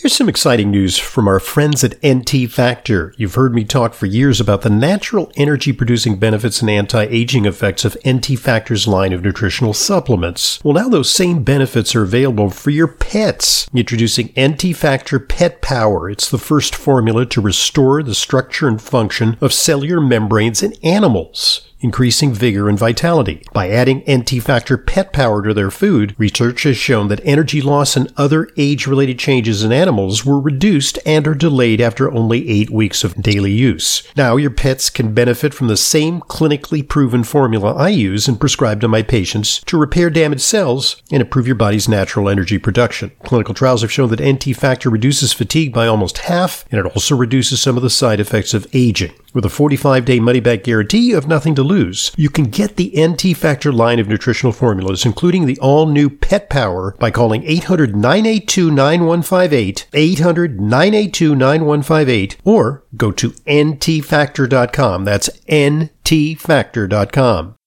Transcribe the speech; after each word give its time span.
Here's 0.00 0.14
some 0.14 0.28
exciting 0.28 0.70
news 0.70 0.96
from 0.96 1.26
our 1.26 1.40
friends 1.40 1.82
at 1.82 1.98
NT 2.06 2.48
Factor. 2.52 3.12
You've 3.16 3.34
heard 3.34 3.52
me 3.52 3.64
talk 3.64 3.94
for 3.94 4.06
years 4.06 4.40
about 4.40 4.62
the 4.62 4.70
natural 4.70 5.32
energy 5.34 5.72
producing 5.72 6.20
benefits 6.20 6.60
and 6.60 6.70
anti 6.70 7.02
aging 7.06 7.46
effects 7.46 7.84
of 7.84 7.96
NT 8.08 8.38
Factor's 8.38 8.86
line 8.86 9.12
of 9.12 9.24
nutritional 9.24 9.74
supplements. 9.74 10.62
Well, 10.62 10.74
now 10.74 10.88
those 10.88 11.10
same 11.10 11.42
benefits 11.42 11.96
are 11.96 12.04
available 12.04 12.48
for 12.50 12.70
your 12.70 12.86
pets. 12.86 13.68
Introducing 13.74 14.32
NT 14.38 14.76
Factor 14.76 15.18
Pet 15.18 15.60
Power. 15.62 16.08
It's 16.08 16.30
the 16.30 16.38
first 16.38 16.76
formula 16.76 17.26
to 17.26 17.40
restore 17.40 18.00
the 18.04 18.14
structure 18.14 18.68
and 18.68 18.80
function 18.80 19.36
of 19.40 19.52
cellular 19.52 20.00
membranes 20.00 20.62
in 20.62 20.74
animals 20.84 21.67
increasing 21.80 22.32
vigor 22.32 22.68
and 22.68 22.78
vitality. 22.78 23.42
By 23.52 23.70
adding 23.70 24.02
NT 24.10 24.42
Factor 24.42 24.76
Pet 24.76 25.12
Power 25.12 25.42
to 25.42 25.54
their 25.54 25.70
food, 25.70 26.14
research 26.18 26.64
has 26.64 26.76
shown 26.76 27.08
that 27.08 27.20
energy 27.24 27.60
loss 27.60 27.96
and 27.96 28.12
other 28.16 28.50
age-related 28.56 29.18
changes 29.18 29.62
in 29.62 29.72
animals 29.72 30.24
were 30.24 30.40
reduced 30.40 30.98
and 31.06 31.26
are 31.26 31.34
delayed 31.34 31.80
after 31.80 32.12
only 32.12 32.48
eight 32.48 32.70
weeks 32.70 33.04
of 33.04 33.20
daily 33.22 33.52
use. 33.52 34.02
Now 34.16 34.36
your 34.36 34.50
pets 34.50 34.90
can 34.90 35.14
benefit 35.14 35.54
from 35.54 35.68
the 35.68 35.76
same 35.76 36.20
clinically 36.20 36.86
proven 36.86 37.24
formula 37.24 37.74
I 37.74 37.88
use 37.88 38.28
and 38.28 38.40
prescribe 38.40 38.80
to 38.80 38.88
my 38.88 39.02
patients 39.02 39.60
to 39.66 39.78
repair 39.78 40.10
damaged 40.10 40.42
cells 40.42 41.02
and 41.10 41.22
improve 41.22 41.46
your 41.46 41.56
body's 41.56 41.88
natural 41.88 42.28
energy 42.28 42.58
production. 42.58 43.12
Clinical 43.24 43.54
trials 43.54 43.82
have 43.82 43.92
shown 43.92 44.10
that 44.10 44.24
NT 44.24 44.56
Factor 44.56 44.90
reduces 44.90 45.32
fatigue 45.32 45.72
by 45.72 45.86
almost 45.86 46.18
half, 46.18 46.64
and 46.70 46.78
it 46.78 46.86
also 46.86 47.16
reduces 47.16 47.60
some 47.60 47.76
of 47.76 47.82
the 47.82 47.90
side 47.90 48.20
effects 48.20 48.54
of 48.54 48.66
aging. 48.72 49.12
With 49.34 49.44
a 49.44 49.50
45 49.50 50.04
day 50.04 50.20
money 50.20 50.38
back 50.40 50.64
guarantee, 50.64 51.08
you 51.08 51.14
have 51.16 51.28
nothing 51.28 51.54
to 51.56 51.62
lose. 51.62 52.12
You 52.16 52.30
can 52.30 52.46
get 52.46 52.76
the 52.76 52.94
NT 52.98 53.36
Factor 53.36 53.70
line 53.72 53.98
of 53.98 54.08
nutritional 54.08 54.52
formulas, 54.52 55.04
including 55.04 55.44
the 55.46 55.58
all 55.58 55.86
new 55.86 56.08
Pet 56.08 56.48
Power, 56.48 56.96
by 56.98 57.10
calling 57.10 57.44
800 57.44 57.94
982 57.94 58.70
9158, 58.70 59.86
800 59.92 60.58
982 60.60 61.34
9158, 61.34 62.36
or 62.44 62.84
go 62.96 63.12
to 63.12 63.30
ntfactor.com. 63.30 65.04
That's 65.04 65.28
ntfactor.com. 65.46 67.57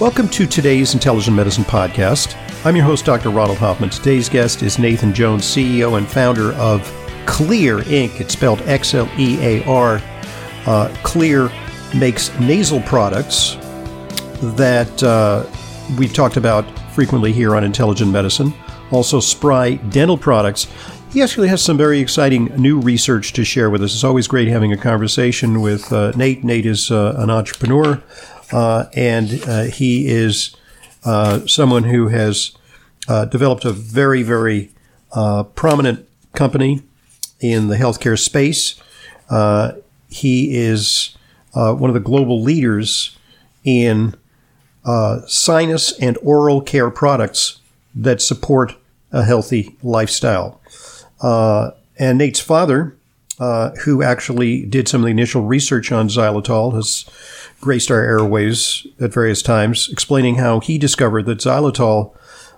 Welcome 0.00 0.28
to 0.30 0.44
today's 0.44 0.92
Intelligent 0.92 1.36
Medicine 1.36 1.62
Podcast. 1.62 2.36
I'm 2.66 2.74
your 2.74 2.84
host, 2.84 3.04
Dr. 3.04 3.30
Ronald 3.30 3.58
Hoffman. 3.58 3.90
Today's 3.90 4.28
guest 4.28 4.64
is 4.64 4.76
Nathan 4.76 5.14
Jones, 5.14 5.44
CEO 5.44 5.96
and 5.96 6.06
founder 6.06 6.52
of 6.54 6.80
Xlear 7.26 7.80
Inc. 7.82 8.20
It's 8.20 8.32
spelled 8.32 8.60
X 8.62 8.92
L 8.92 9.08
E 9.16 9.38
A 9.40 9.64
R. 9.66 10.02
Uh, 10.66 10.88
Xlear 11.04 11.48
makes 11.94 12.36
nasal 12.40 12.80
products 12.80 13.54
that 14.56 15.00
uh, 15.04 15.46
we've 15.96 16.12
talked 16.12 16.36
about 16.36 16.66
frequently 16.92 17.30
here 17.32 17.54
on 17.54 17.62
Intelligent 17.62 18.10
Medicine. 18.10 18.52
Also, 18.90 19.20
Spry 19.20 19.76
dental 19.76 20.18
products. 20.18 20.66
He 21.12 21.22
actually 21.22 21.46
has 21.46 21.62
some 21.62 21.76
very 21.76 22.00
exciting 22.00 22.46
new 22.60 22.80
research 22.80 23.32
to 23.34 23.44
share 23.44 23.70
with 23.70 23.80
us. 23.80 23.94
It's 23.94 24.02
always 24.02 24.26
great 24.26 24.48
having 24.48 24.72
a 24.72 24.76
conversation 24.76 25.60
with 25.60 25.92
uh, 25.92 26.10
Nate. 26.16 26.42
Nate 26.42 26.66
is 26.66 26.90
uh, 26.90 27.14
an 27.16 27.30
entrepreneur 27.30 28.02
and 28.94 29.42
uh, 29.46 29.62
he 29.64 30.08
is 30.08 30.56
uh, 31.04 31.46
someone 31.46 31.84
who 31.84 32.08
has 32.08 32.52
developed 33.30 33.64
a 33.64 33.72
very, 33.72 34.22
very 34.22 34.70
prominent 35.54 36.08
company 36.32 36.82
in 37.40 37.68
the 37.68 37.76
healthcare 37.76 38.18
space. 38.18 38.80
he 40.08 40.56
is 40.56 41.16
one 41.52 41.90
of 41.90 41.94
the 41.94 42.00
global 42.00 42.40
leaders 42.40 43.16
in 43.64 44.14
sinus 45.26 45.98
and 45.98 46.18
oral 46.22 46.60
care 46.60 46.90
products 46.90 47.60
that 47.94 48.20
support 48.20 48.74
a 49.12 49.22
healthy 49.22 49.76
lifestyle. 49.82 50.60
Uh, 51.20 51.70
and 51.98 52.18
Nate's 52.18 52.40
father, 52.40 52.96
uh, 53.38 53.70
who 53.84 54.02
actually 54.02 54.66
did 54.66 54.88
some 54.88 55.00
of 55.00 55.04
the 55.06 55.10
initial 55.10 55.42
research 55.42 55.92
on 55.92 56.08
xylitol, 56.08 56.74
has 56.74 57.06
graced 57.64 57.90
our 57.90 58.02
airways 58.02 58.86
at 59.00 59.12
various 59.12 59.42
times, 59.42 59.88
explaining 59.90 60.36
how 60.36 60.60
he 60.60 60.78
discovered 60.78 61.24
that 61.26 61.38
xylitol 61.38 62.14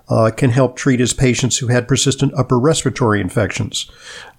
uh, 0.09 0.29
can 0.35 0.51
help 0.51 0.75
treat 0.75 0.99
his 0.99 1.13
patients 1.13 1.57
who 1.57 1.67
had 1.67 1.87
persistent 1.87 2.33
upper 2.35 2.59
respiratory 2.59 3.19
infections. 3.19 3.89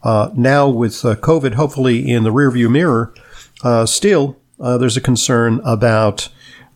Uh, 0.03 0.31
now, 0.35 0.69
with 0.69 1.05
uh, 1.05 1.17
COVID 1.17 1.55
hopefully 1.55 2.11
in 2.11 2.23
the 2.23 2.33
rearview 2.33 2.71
mirror, 2.71 3.13
uh, 3.63 3.85
still 3.87 4.37
uh, 4.61 4.79
there's 4.79 4.97
a 4.97 5.01
concern 5.01 5.61
about 5.65 6.29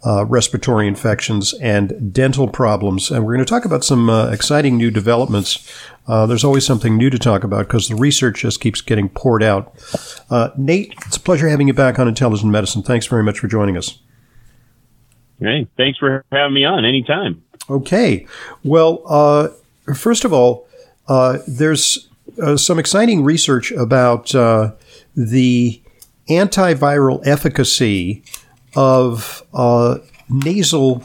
uh, 0.04 0.24
respiratory 0.26 0.88
infections 0.88 1.54
and 1.54 2.12
dental 2.12 2.48
problems. 2.48 3.10
And 3.10 3.24
we're 3.24 3.34
going 3.34 3.44
to 3.44 3.50
talk 3.50 3.64
about 3.64 3.84
some 3.84 4.10
exciting 4.10 4.76
new 4.76 4.90
developments 4.90 5.68
uh, 6.06 6.26
there's 6.26 6.44
always 6.44 6.66
something 6.66 6.96
new 6.96 7.10
to 7.10 7.18
talk 7.18 7.44
about 7.44 7.66
because 7.68 7.88
the 7.88 7.94
research 7.94 8.41
just 8.41 8.60
keeps 8.60 8.80
getting 8.80 9.08
poured 9.08 9.42
out. 9.42 9.72
Uh, 10.30 10.50
Nate, 10.56 10.94
it's 11.06 11.16
a 11.16 11.20
pleasure 11.20 11.48
having 11.48 11.68
you 11.68 11.74
back 11.74 11.98
on 11.98 12.08
Intelligent 12.08 12.50
Medicine. 12.50 12.82
Thanks 12.82 13.06
very 13.06 13.22
much 13.22 13.38
for 13.38 13.46
joining 13.46 13.76
us. 13.76 13.98
Hey, 15.38 15.66
thanks 15.76 15.98
for 15.98 16.24
having 16.32 16.54
me 16.54 16.64
on 16.64 16.84
anytime. 16.84 17.42
Okay. 17.70 18.26
Well, 18.64 19.02
uh, 19.06 19.48
first 19.94 20.24
of 20.24 20.32
all, 20.32 20.66
uh, 21.08 21.38
there's 21.46 22.08
uh, 22.41 22.56
some 22.56 22.78
exciting 22.78 23.22
research 23.24 23.70
about 23.72 24.34
uh, 24.34 24.72
the 25.16 25.80
antiviral 26.28 27.24
efficacy 27.26 28.24
of 28.75 29.43
nasal 30.28 31.05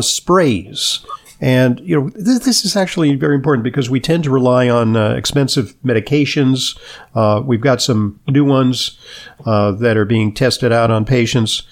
sprays. 0.00 1.04
And 1.40 1.80
you 1.80 1.98
know 1.98 2.10
this, 2.10 2.40
this, 2.40 2.64
is 2.66 2.76
actually 2.76 3.14
very 3.14 3.34
important 3.34 3.64
because 3.64 3.88
we 3.88 3.98
tend 3.98 4.24
to 4.24 4.30
rely 4.30 4.68
on 4.68 4.94
uh, 4.94 5.14
expensive 5.14 5.74
medications. 5.82 6.78
Uh, 7.14 7.40
we've 7.42 7.62
got 7.62 7.80
some 7.80 8.20
new 8.28 8.44
ones 8.44 8.98
uh, 9.46 9.72
that 9.72 9.96
are 9.96 10.04
being 10.04 10.34
tested 10.34 10.70
out 10.70 10.90
on 10.90 11.06
patients. 11.06 11.62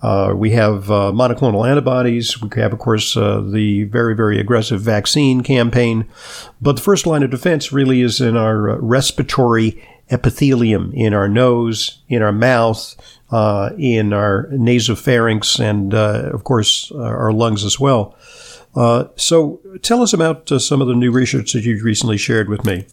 Uh, 0.00 0.32
we 0.36 0.50
have 0.50 0.90
uh, 0.90 1.10
monoclonal 1.12 1.68
antibodies. 1.68 2.40
We 2.40 2.48
have, 2.60 2.72
of 2.72 2.78
course, 2.78 3.16
uh, 3.16 3.40
the 3.40 3.84
very, 3.84 4.14
very 4.14 4.38
aggressive 4.38 4.80
vaccine 4.80 5.42
campaign. 5.42 6.06
But 6.60 6.76
the 6.76 6.82
first 6.82 7.06
line 7.06 7.24
of 7.24 7.30
defense 7.30 7.72
really 7.72 8.02
is 8.02 8.20
in 8.20 8.36
our 8.36 8.78
respiratory 8.80 9.82
epithelium, 10.10 10.92
in 10.94 11.14
our 11.14 11.28
nose, 11.28 12.02
in 12.08 12.22
our 12.22 12.30
mouth, 12.30 12.94
in 13.32 14.12
our 14.12 14.48
nasopharynx, 14.52 15.58
and, 15.60 15.94
of 15.94 16.44
course, 16.44 16.92
our 16.92 17.32
lungs 17.32 17.64
as 17.64 17.78
well. 17.80 18.16
Uh, 18.76 19.08
so 19.16 19.60
tell 19.80 20.02
us 20.02 20.12
about 20.12 20.52
uh, 20.52 20.58
some 20.58 20.82
of 20.82 20.86
the 20.86 20.94
new 20.94 21.10
research 21.10 21.54
that 21.54 21.64
you've 21.64 21.82
recently 21.82 22.18
shared 22.18 22.48
with 22.48 22.64
me. 22.66 22.84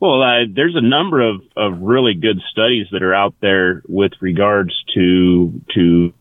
Well, 0.00 0.22
uh, 0.22 0.44
there's 0.50 0.74
a 0.74 0.80
number 0.80 1.20
of, 1.20 1.42
of 1.54 1.82
really 1.82 2.14
good 2.14 2.40
studies 2.50 2.86
that 2.92 3.02
are 3.02 3.14
out 3.14 3.34
there 3.40 3.82
with 3.86 4.12
regards 4.20 4.72
to 4.94 5.60
to 5.74 6.14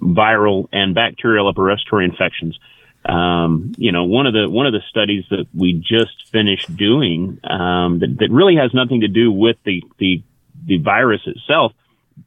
viral 0.00 0.68
and 0.72 0.94
bacterial 0.94 1.48
upper 1.48 1.62
respiratory 1.62 2.06
infections. 2.06 2.58
Um, 3.04 3.74
you 3.76 3.92
know, 3.92 4.04
one 4.04 4.26
of 4.26 4.32
the 4.32 4.48
one 4.48 4.66
of 4.66 4.72
the 4.72 4.82
studies 4.88 5.24
that 5.30 5.46
we 5.54 5.74
just 5.74 6.28
finished 6.32 6.74
doing 6.76 7.38
um, 7.44 8.00
that, 8.00 8.16
that 8.18 8.30
really 8.30 8.56
has 8.56 8.72
nothing 8.74 9.02
to 9.02 9.08
do 9.08 9.30
with 9.30 9.58
the 9.64 9.84
the 9.98 10.22
the 10.64 10.78
virus 10.78 11.20
itself, 11.26 11.72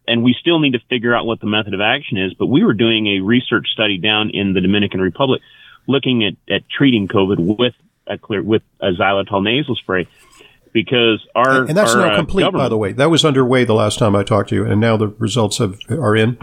and 0.07 0.23
we 0.23 0.35
still 0.39 0.59
need 0.59 0.73
to 0.73 0.79
figure 0.89 1.15
out 1.15 1.25
what 1.25 1.39
the 1.39 1.47
method 1.47 1.73
of 1.73 1.81
action 1.81 2.17
is. 2.17 2.33
But 2.33 2.47
we 2.47 2.63
were 2.63 2.73
doing 2.73 3.07
a 3.07 3.19
research 3.21 3.67
study 3.71 3.97
down 3.97 4.29
in 4.31 4.53
the 4.53 4.61
Dominican 4.61 5.01
Republic, 5.01 5.41
looking 5.87 6.25
at, 6.25 6.53
at 6.53 6.69
treating 6.69 7.07
COVID 7.07 7.57
with 7.57 7.73
a 8.07 8.17
Xlear 8.17 8.43
with 8.43 8.63
a 8.79 8.91
xylitol 8.91 9.43
nasal 9.43 9.75
spray, 9.75 10.07
because 10.71 11.25
our 11.35 11.63
and 11.65 11.77
that's 11.77 11.93
our, 11.93 12.01
now 12.01 12.13
uh, 12.13 12.15
complete, 12.15 12.51
by 12.51 12.69
the 12.69 12.77
way. 12.77 12.91
That 12.93 13.09
was 13.09 13.25
underway 13.25 13.65
the 13.65 13.73
last 13.73 13.99
time 13.99 14.15
I 14.15 14.23
talked 14.23 14.49
to 14.49 14.55
you, 14.55 14.65
and 14.65 14.79
now 14.79 14.97
the 14.97 15.07
results 15.07 15.57
have 15.57 15.77
are 15.89 16.15
in. 16.15 16.37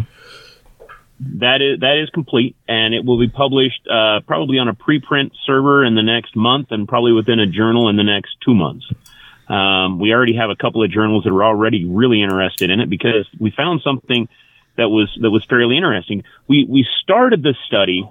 That 1.20 1.62
is 1.62 1.80
that 1.80 2.02
is 2.02 2.10
complete, 2.10 2.56
and 2.68 2.92
it 2.92 3.04
will 3.04 3.18
be 3.18 3.28
published 3.28 3.86
uh, 3.88 4.20
probably 4.26 4.58
on 4.58 4.68
a 4.68 4.74
preprint 4.74 5.30
server 5.46 5.84
in 5.84 5.94
the 5.94 6.02
next 6.02 6.36
month, 6.36 6.68
and 6.70 6.88
probably 6.88 7.12
within 7.12 7.38
a 7.38 7.46
journal 7.46 7.88
in 7.88 7.96
the 7.96 8.02
next 8.02 8.36
two 8.44 8.54
months. 8.54 8.84
Um, 9.48 9.98
we 9.98 10.12
already 10.12 10.36
have 10.36 10.50
a 10.50 10.56
couple 10.56 10.82
of 10.82 10.90
journals 10.90 11.24
that 11.24 11.30
are 11.30 11.44
already 11.44 11.84
really 11.84 12.22
interested 12.22 12.70
in 12.70 12.80
it 12.80 12.88
because 12.88 13.28
we 13.38 13.50
found 13.50 13.82
something 13.82 14.28
that 14.76 14.88
was 14.88 15.16
that 15.20 15.30
was 15.30 15.44
fairly 15.44 15.76
interesting. 15.76 16.24
We 16.48 16.66
we 16.68 16.86
started 17.02 17.42
this 17.42 17.56
study 17.66 18.08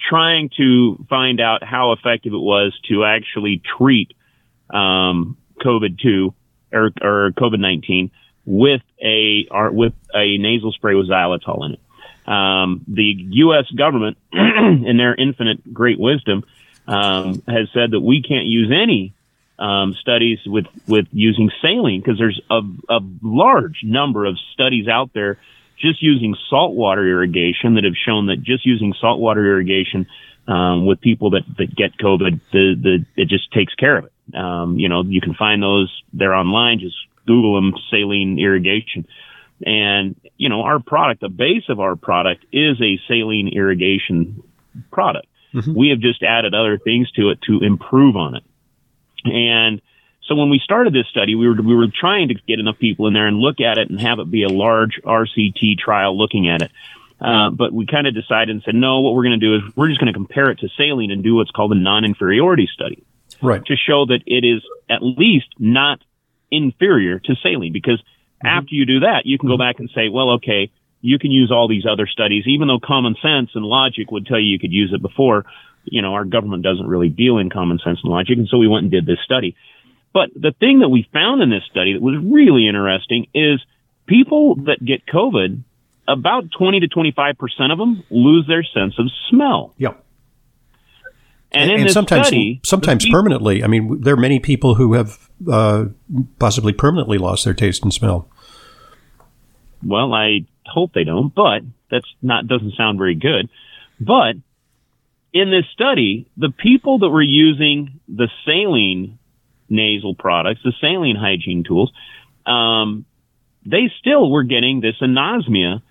trying 0.00 0.50
to 0.56 1.04
find 1.08 1.40
out 1.40 1.62
how 1.62 1.92
effective 1.92 2.32
it 2.32 2.38
was 2.38 2.78
to 2.88 3.04
actually 3.04 3.62
treat 3.78 4.12
um, 4.70 5.36
COVID 5.60 5.98
two 6.00 6.34
or, 6.72 6.90
or 7.02 7.32
COVID 7.32 7.60
nineteen 7.60 8.10
with 8.44 8.82
a 9.02 9.46
or 9.50 9.70
with 9.70 9.92
a 10.14 10.38
nasal 10.38 10.72
spray 10.72 10.94
with 10.94 11.08
xylitol 11.08 11.66
in 11.66 11.72
it. 11.74 11.80
Um, 12.26 12.84
the 12.86 13.14
U.S. 13.30 13.64
government, 13.76 14.16
in 14.32 14.96
their 14.96 15.14
infinite 15.14 15.72
great 15.72 15.98
wisdom, 15.98 16.44
um, 16.86 17.42
has 17.48 17.68
said 17.74 17.92
that 17.92 18.00
we 18.00 18.22
can't 18.22 18.46
use 18.46 18.70
any 18.72 19.14
um, 19.60 19.94
studies 20.00 20.38
with 20.46 20.66
with 20.88 21.06
using 21.12 21.50
saline 21.62 22.00
because 22.00 22.18
there's 22.18 22.40
a, 22.50 22.60
a 22.88 23.00
large 23.22 23.80
number 23.84 24.24
of 24.24 24.36
studies 24.54 24.88
out 24.88 25.10
there 25.12 25.38
just 25.78 26.02
using 26.02 26.34
saltwater 26.48 27.06
irrigation 27.06 27.74
that 27.74 27.84
have 27.84 27.94
shown 27.94 28.26
that 28.26 28.42
just 28.42 28.66
using 28.66 28.94
saltwater 29.00 29.44
irrigation 29.44 30.06
um, 30.46 30.86
with 30.86 31.00
people 31.00 31.30
that, 31.30 31.42
that 31.58 31.74
get 31.74 31.96
COVID, 31.96 32.40
the, 32.52 32.74
the, 32.80 33.06
it 33.16 33.28
just 33.28 33.50
takes 33.52 33.74
care 33.74 33.96
of 33.96 34.04
it. 34.06 34.34
Um, 34.34 34.78
you 34.78 34.88
know, 34.88 35.02
you 35.02 35.20
can 35.20 35.34
find 35.34 35.62
those, 35.62 35.90
they're 36.12 36.34
online, 36.34 36.80
just 36.80 36.96
Google 37.26 37.54
them, 37.54 37.74
saline 37.90 38.38
irrigation. 38.38 39.06
And, 39.64 40.16
you 40.36 40.48
know, 40.48 40.62
our 40.62 40.80
product, 40.80 41.20
the 41.20 41.28
base 41.28 41.64
of 41.68 41.80
our 41.80 41.96
product 41.96 42.44
is 42.52 42.80
a 42.80 42.98
saline 43.08 43.48
irrigation 43.48 44.42
product. 44.90 45.26
Mm-hmm. 45.54 45.74
We 45.74 45.88
have 45.90 46.00
just 46.00 46.22
added 46.22 46.54
other 46.54 46.78
things 46.78 47.10
to 47.12 47.30
it 47.30 47.40
to 47.42 47.60
improve 47.62 48.16
on 48.16 48.36
it. 48.36 48.42
And 49.24 49.80
so 50.26 50.34
when 50.34 50.50
we 50.50 50.60
started 50.62 50.92
this 50.92 51.06
study, 51.10 51.34
we 51.34 51.48
were, 51.48 51.60
we 51.60 51.74
were 51.74 51.88
trying 51.88 52.28
to 52.28 52.34
get 52.34 52.58
enough 52.58 52.78
people 52.78 53.06
in 53.06 53.14
there 53.14 53.26
and 53.26 53.38
look 53.38 53.60
at 53.60 53.78
it 53.78 53.90
and 53.90 54.00
have 54.00 54.18
it 54.18 54.30
be 54.30 54.44
a 54.44 54.48
large 54.48 55.00
RCT 55.04 55.78
trial 55.78 56.16
looking 56.16 56.48
at 56.48 56.62
it. 56.62 56.70
Uh, 57.20 57.50
but 57.50 57.72
we 57.72 57.86
kind 57.86 58.06
of 58.06 58.14
decided 58.14 58.48
and 58.48 58.62
said, 58.64 58.74
no, 58.74 59.00
what 59.00 59.14
we're 59.14 59.24
going 59.24 59.38
to 59.38 59.46
do 59.46 59.56
is 59.56 59.76
we're 59.76 59.88
just 59.88 60.00
going 60.00 60.12
to 60.12 60.16
compare 60.16 60.50
it 60.50 60.58
to 60.60 60.68
saline 60.76 61.10
and 61.10 61.22
do 61.22 61.34
what's 61.34 61.50
called 61.50 61.72
a 61.72 61.74
non-inferiority 61.74 62.68
study. 62.72 63.04
Right. 63.42 63.64
To 63.66 63.76
show 63.76 64.06
that 64.06 64.20
it 64.26 64.44
is 64.44 64.62
at 64.88 65.02
least 65.02 65.48
not 65.58 66.00
inferior 66.50 67.18
to 67.18 67.34
saline 67.42 67.72
because 67.72 68.00
mm-hmm. 68.00 68.46
after 68.46 68.74
you 68.74 68.86
do 68.86 69.00
that, 69.00 69.22
you 69.24 69.38
can 69.38 69.48
go 69.48 69.58
back 69.58 69.80
and 69.80 69.90
say, 69.94 70.08
well, 70.08 70.32
okay, 70.32 70.70
you 71.02 71.18
can 71.18 71.30
use 71.30 71.50
all 71.50 71.68
these 71.68 71.84
other 71.90 72.06
studies, 72.06 72.44
even 72.46 72.68
though 72.68 72.78
common 72.82 73.16
sense 73.22 73.50
and 73.54 73.64
logic 73.64 74.10
would 74.10 74.26
tell 74.26 74.38
you 74.38 74.46
you 74.46 74.58
could 74.58 74.72
use 74.72 74.92
it 74.94 75.02
before. 75.02 75.44
You 75.84 76.02
know, 76.02 76.14
our 76.14 76.24
government 76.24 76.62
doesn't 76.62 76.86
really 76.86 77.08
deal 77.08 77.38
in 77.38 77.50
common 77.50 77.78
sense 77.78 78.00
and 78.02 78.12
logic. 78.12 78.38
And 78.38 78.48
so 78.48 78.58
we 78.58 78.68
went 78.68 78.84
and 78.84 78.90
did 78.90 79.06
this 79.06 79.18
study. 79.24 79.56
But 80.12 80.30
the 80.34 80.52
thing 80.58 80.80
that 80.80 80.88
we 80.88 81.08
found 81.12 81.42
in 81.42 81.50
this 81.50 81.62
study 81.70 81.92
that 81.94 82.02
was 82.02 82.16
really 82.22 82.66
interesting 82.66 83.26
is 83.34 83.60
people 84.06 84.56
that 84.66 84.84
get 84.84 85.06
COVID 85.06 85.62
about 86.08 86.44
20 86.56 86.80
to 86.80 86.88
25% 86.88 87.72
of 87.72 87.78
them 87.78 88.02
lose 88.10 88.46
their 88.48 88.64
sense 88.64 88.94
of 88.98 89.06
smell. 89.28 89.74
Yep. 89.78 90.04
And, 91.52 91.70
and, 91.70 91.82
and 91.82 91.90
sometimes, 91.90 92.28
study, 92.28 92.60
sometimes 92.64 93.04
people, 93.04 93.18
permanently. 93.18 93.64
I 93.64 93.66
mean, 93.66 94.00
there 94.00 94.14
are 94.14 94.20
many 94.20 94.38
people 94.38 94.76
who 94.76 94.94
have 94.94 95.28
uh, 95.50 95.86
possibly 96.38 96.72
permanently 96.72 97.18
lost 97.18 97.44
their 97.44 97.54
taste 97.54 97.82
and 97.82 97.92
smell. 97.92 98.28
Well, 99.84 100.12
I 100.12 100.46
hope 100.66 100.92
they 100.92 101.04
don't, 101.04 101.34
but 101.34 101.62
that's 101.90 102.06
not 102.22 102.46
doesn't 102.46 102.74
sound 102.76 102.98
very 102.98 103.16
good. 103.16 103.48
But 103.98 104.36
in 105.32 105.50
this 105.50 105.64
study, 105.72 106.28
the 106.36 106.50
people 106.50 107.00
that 107.00 107.08
were 107.08 107.22
using 107.22 108.00
the 108.08 108.28
saline 108.44 109.18
nasal 109.68 110.14
products, 110.14 110.60
the 110.64 110.72
saline 110.80 111.16
hygiene 111.16 111.64
tools, 111.64 111.92
um, 112.46 113.04
they 113.64 113.90
still 114.00 114.30
were 114.30 114.42
getting 114.42 114.80
this 114.80 114.96
anosmia 115.00 115.82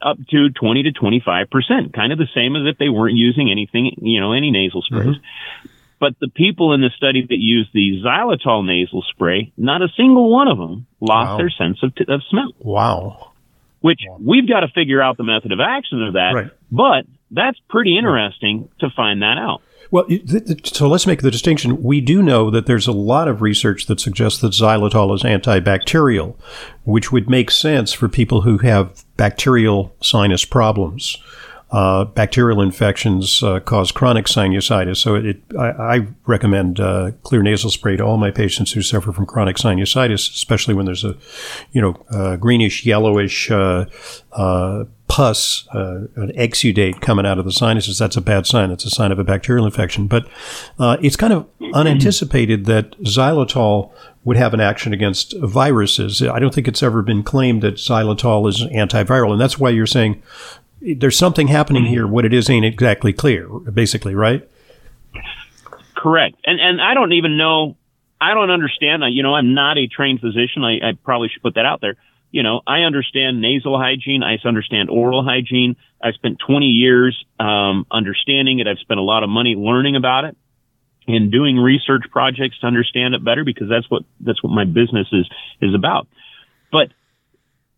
up 0.00 0.18
to 0.30 0.50
20 0.50 0.82
to 0.84 0.92
25%, 0.92 1.92
kind 1.92 2.12
of 2.12 2.18
the 2.18 2.28
same 2.34 2.56
as 2.56 2.62
if 2.66 2.78
they 2.78 2.88
weren't 2.88 3.16
using 3.16 3.50
anything, 3.50 3.96
you 4.02 4.20
know, 4.20 4.32
any 4.32 4.50
nasal 4.50 4.82
sprays. 4.82 5.16
Mm-hmm. 5.16 5.68
But 5.98 6.20
the 6.20 6.28
people 6.28 6.74
in 6.74 6.82
the 6.82 6.90
study 6.96 7.22
that 7.22 7.38
used 7.38 7.70
the 7.72 8.02
xylitol 8.04 8.66
nasal 8.66 9.02
spray, 9.08 9.52
not 9.56 9.80
a 9.80 9.88
single 9.96 10.30
one 10.30 10.48
of 10.48 10.58
them 10.58 10.86
lost 11.00 11.30
wow. 11.30 11.36
their 11.38 11.50
sense 11.50 11.78
of, 11.82 11.94
t- 11.94 12.04
of 12.06 12.20
smell. 12.28 12.52
Wow. 12.58 13.32
Which 13.80 14.00
wow. 14.06 14.18
we've 14.20 14.46
got 14.46 14.60
to 14.60 14.68
figure 14.68 15.00
out 15.00 15.16
the 15.16 15.24
method 15.24 15.52
of 15.52 15.60
action 15.60 16.02
of 16.02 16.14
that. 16.14 16.32
Right. 16.34 16.50
But 16.70 17.06
that's 17.34 17.58
pretty 17.68 17.98
interesting 17.98 18.68
to 18.80 18.90
find 18.90 19.22
that 19.22 19.38
out. 19.38 19.62
Well, 19.90 20.06
so 20.64 20.88
let's 20.88 21.06
make 21.06 21.22
the 21.22 21.30
distinction. 21.30 21.82
We 21.82 22.00
do 22.00 22.22
know 22.22 22.50
that 22.50 22.66
there's 22.66 22.88
a 22.88 22.92
lot 22.92 23.28
of 23.28 23.42
research 23.42 23.86
that 23.86 24.00
suggests 24.00 24.40
that 24.40 24.52
xylitol 24.52 25.14
is 25.14 25.22
antibacterial, 25.22 26.34
which 26.84 27.12
would 27.12 27.30
make 27.30 27.50
sense 27.50 27.92
for 27.92 28.08
people 28.08 28.40
who 28.40 28.58
have 28.58 29.04
bacterial 29.16 29.94
sinus 30.02 30.44
problems. 30.44 31.18
Uh, 31.70 32.04
bacterial 32.04 32.60
infections 32.60 33.42
uh, 33.42 33.58
cause 33.58 33.90
chronic 33.90 34.26
sinusitis. 34.26 34.98
So 34.98 35.16
it, 35.16 35.42
I, 35.58 35.70
I, 35.70 36.06
recommend 36.24 36.78
uh, 36.78 37.10
Xlear 37.24 37.42
nasal 37.42 37.68
spray 37.68 37.96
to 37.96 38.04
all 38.04 38.16
my 38.16 38.30
patients 38.30 38.70
who 38.70 38.82
suffer 38.82 39.12
from 39.12 39.26
chronic 39.26 39.56
sinusitis, 39.56 40.30
especially 40.30 40.74
when 40.74 40.86
there's 40.86 41.04
a, 41.04 41.16
you 41.72 41.80
know, 41.80 42.36
greenish, 42.36 42.86
yellowish 42.86 43.50
uh, 43.50 43.86
uh, 44.32 44.84
pus, 45.14 45.68
uh, 45.72 46.08
an 46.16 46.32
exudate 46.32 47.00
coming 47.00 47.24
out 47.24 47.38
of 47.38 47.44
the 47.44 47.52
sinuses. 47.52 47.98
That's 47.98 48.16
a 48.16 48.20
bad 48.20 48.48
sign. 48.48 48.70
That's 48.70 48.84
a 48.84 48.90
sign 48.90 49.12
of 49.12 49.20
a 49.20 49.24
bacterial 49.24 49.64
infection. 49.64 50.08
But 50.08 50.26
it's 50.80 51.14
kind 51.14 51.32
of 51.32 51.46
unanticipated 51.72 52.64
that 52.64 52.98
xylitol 53.02 53.92
would 54.24 54.36
have 54.36 54.54
an 54.54 54.60
action 54.60 54.92
against 54.92 55.32
viruses. 55.38 56.20
I 56.20 56.40
don't 56.40 56.52
think 56.52 56.66
it's 56.66 56.82
ever 56.82 57.00
been 57.00 57.22
claimed 57.22 57.62
that 57.62 57.76
xylitol 57.76 58.48
is 58.48 58.62
antiviral, 58.64 59.30
and 59.30 59.40
that's 59.40 59.56
why 59.56 59.70
you're 59.70 59.86
saying 59.86 60.20
there's 60.80 61.16
something 61.16 61.46
happening 61.46 61.84
here. 61.84 62.08
What 62.08 62.24
it 62.24 62.34
is 62.34 62.50
ain't 62.50 62.64
exactly 62.64 63.12
clear, 63.12 63.48
basically, 63.48 64.16
right? 64.16 64.48
Correct. 65.94 66.34
And 66.44 66.58
and 66.60 66.80
I 66.82 66.94
don't 66.94 67.12
even 67.12 67.36
know. 67.36 67.76
I 68.20 68.34
don't 68.34 68.50
understand. 68.50 69.04
You 69.14 69.22
know, 69.22 69.36
I'm 69.36 69.54
not 69.54 69.78
a 69.78 69.86
trained 69.86 70.18
physician. 70.20 70.64
I, 70.64 70.88
I 70.88 70.92
probably 71.04 71.28
should 71.28 71.42
put 71.42 71.54
that 71.54 71.66
out 71.66 71.80
there. 71.80 71.94
You 72.34 72.42
know, 72.42 72.62
I 72.66 72.80
understand 72.80 73.40
nasal 73.40 73.78
hygiene. 73.78 74.24
I 74.24 74.38
understand 74.44 74.90
oral 74.90 75.22
hygiene. 75.22 75.76
I 76.02 76.10
spent 76.10 76.40
20 76.44 76.66
years 76.66 77.24
um, 77.38 77.86
understanding 77.92 78.58
it. 78.58 78.66
I've 78.66 78.80
spent 78.80 78.98
a 78.98 79.04
lot 79.04 79.22
of 79.22 79.30
money 79.30 79.54
learning 79.54 79.94
about 79.94 80.24
it 80.24 80.36
and 81.06 81.30
doing 81.30 81.58
research 81.58 82.02
projects 82.10 82.58
to 82.58 82.66
understand 82.66 83.14
it 83.14 83.24
better 83.24 83.44
because 83.44 83.68
that's 83.68 83.88
what 83.88 84.02
that's 84.18 84.42
what 84.42 84.50
my 84.50 84.64
business 84.64 85.06
is 85.12 85.30
is 85.62 85.76
about. 85.76 86.08
But 86.72 86.88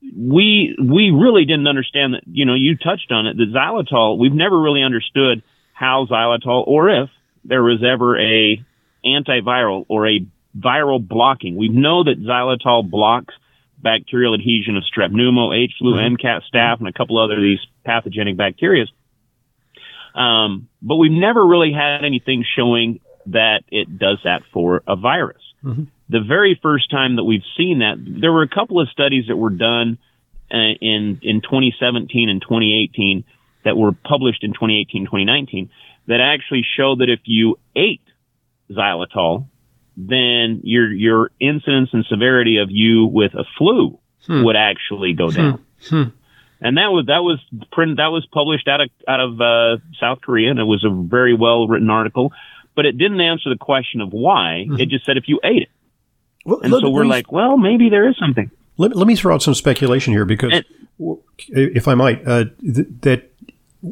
we 0.01 0.75
we 0.81 1.11
really 1.11 1.45
didn't 1.45 1.67
understand 1.67 2.15
that. 2.15 2.23
You 2.25 2.47
know, 2.47 2.55
you 2.55 2.79
touched 2.79 3.13
on 3.13 3.27
it. 3.27 3.37
The 3.37 3.53
xylitol. 3.55 4.17
We've 4.17 4.33
never 4.33 4.59
really 4.59 4.83
understood 4.83 5.43
how 5.75 6.07
xylitol, 6.11 6.67
or 6.67 6.89
if 7.03 7.11
there 7.45 7.63
was 7.63 7.85
ever 7.85 8.19
a 8.19 8.65
antiviral 9.05 9.85
or 9.89 10.09
a 10.09 10.27
viral 10.59 11.07
blocking. 11.07 11.57
We 11.57 11.69
know 11.69 12.05
that 12.05 12.23
xylitol 12.23 12.89
blocks 12.89 13.35
bacterial 13.79 14.35
adhesion 14.35 14.77
of 14.77 14.85
strep 14.85 15.11
pneumo, 15.11 15.57
H. 15.57 15.73
flu, 15.79 15.95
mm-hmm. 15.95 16.05
M. 16.13 16.17
cat 16.17 16.43
staph, 16.53 16.79
and 16.79 16.89
a 16.89 16.93
couple 16.93 17.19
other 17.19 17.41
these 17.41 17.61
pathogenic 17.85 18.37
bacteria. 18.37 18.87
Um, 20.15 20.69
but 20.81 20.97
we've 20.97 21.13
never 21.13 21.45
really 21.45 21.73
had 21.73 22.05
anything 22.05 22.45
showing 22.57 23.01
that 23.27 23.65
it 23.71 23.99
does 23.99 24.19
that 24.25 24.43
for 24.53 24.83
a 24.87 24.97
virus. 24.97 25.43
Mm-hmm 25.65 25.85
the 26.09 26.21
very 26.21 26.59
first 26.63 26.91
time 26.91 27.17
that 27.17 27.25
we've 27.25 27.45
seen 27.57 27.81
that, 27.81 27.97
there 27.99 28.33
were 28.33 28.43
a 28.43 28.49
couple 28.49 28.81
of 28.81 28.89
studies 28.89 29.25
that 29.29 29.37
were 29.37 29.51
done 29.51 29.99
uh, 30.53 30.79
in 30.81 31.19
in 31.23 31.41
2017 31.43 32.29
and 32.29 32.41
2018 32.41 33.25
that 33.65 33.77
were 33.77 33.93
published 33.93 34.45
in 34.45 34.53
2018 34.53 35.07
2019 35.07 35.71
that 36.07 36.21
actually 36.21 36.65
show 36.77 36.95
that 36.95 37.09
if 37.11 37.19
you 37.25 37.59
ate 37.75 38.03
xylitol, 38.71 39.47
then 39.97 40.61
your 40.63 40.93
your 40.93 41.31
incidence 41.41 41.91
and 41.93 42.05
severity 42.07 42.59
of 42.59 42.69
you 42.71 43.07
with 43.07 43.35
a 43.35 43.45
flu 43.57 43.99
hmm. 44.27 44.45
would 44.45 44.57
actually 44.57 45.15
go 45.15 45.31
down. 45.31 45.65
Hmm. 45.89 46.03
Hmm. 46.03 46.11
And 46.61 46.79
that 46.79 46.89
was 46.89 47.07
that 47.07 47.23
was 47.23 47.39
print 47.73 47.99
that 47.99 48.09
was 48.09 48.27
published 48.33 48.67
out 48.69 48.81
of 48.81 48.91
out 49.07 49.21
of 49.21 49.41
uh, 49.41 49.77
South 50.01 50.21
Korea, 50.23 50.51
and 50.51 50.59
it 50.59 50.65
was 50.65 50.85
a 50.85 50.91
very 50.91 51.35
well 51.35 51.69
written 51.69 51.91
article. 51.91 52.33
But 52.75 52.87
it 52.87 52.99
didn't 52.99 53.21
answer 53.21 53.49
the 53.49 53.59
question 53.59 54.03
of 54.03 54.13
why. 54.13 54.67
It 54.79 54.91
just 54.91 55.07
said 55.07 55.17
if 55.17 55.29
you 55.29 55.41
ate 55.43 55.63
it. 55.63 55.69
Well, 56.45 56.61
and 56.61 56.73
let, 56.73 56.83
so 56.83 56.91
we're 56.91 57.05
me, 57.05 57.09
like, 57.09 57.33
well, 57.33 57.57
maybe 57.57 57.89
there 57.89 58.09
is 58.09 58.17
something. 58.19 58.51
Let, 58.77 58.95
let 58.95 59.07
me 59.07 59.17
throw 59.17 59.35
out 59.35 59.43
some 59.43 59.55
speculation 59.55 60.13
here 60.13 60.27
because, 60.27 60.53
and, 60.53 61.19
if 61.49 61.89
I 61.89 61.95
might, 61.95 62.27
uh, 62.27 62.45
th- 62.61 62.87
that 63.01 63.33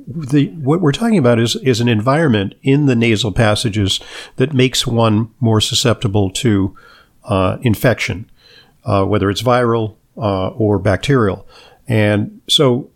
the 0.07 0.49
what 0.49 0.81
we're 0.81 0.93
talking 0.93 1.19
about 1.19 1.39
is 1.39 1.57
is 1.57 1.81
an 1.81 1.89
environment 1.89 2.55
in 2.63 2.87
the 2.87 2.97
nasal 2.97 3.33
passages 3.33 4.01
that 4.37 4.53
makes 4.53 4.87
one 4.87 5.31
more 5.41 5.61
susceptible 5.61 6.31
to 6.31 6.77
uh, 7.25 7.59
infection, 7.63 8.31
uh, 8.85 9.05
whether 9.05 9.31
it's 9.31 9.43
viral 9.43 9.97
uh, 10.17 10.49
or 10.49 10.79
bacterial. 10.79 11.47
And 11.87 12.41
so, 12.49 12.91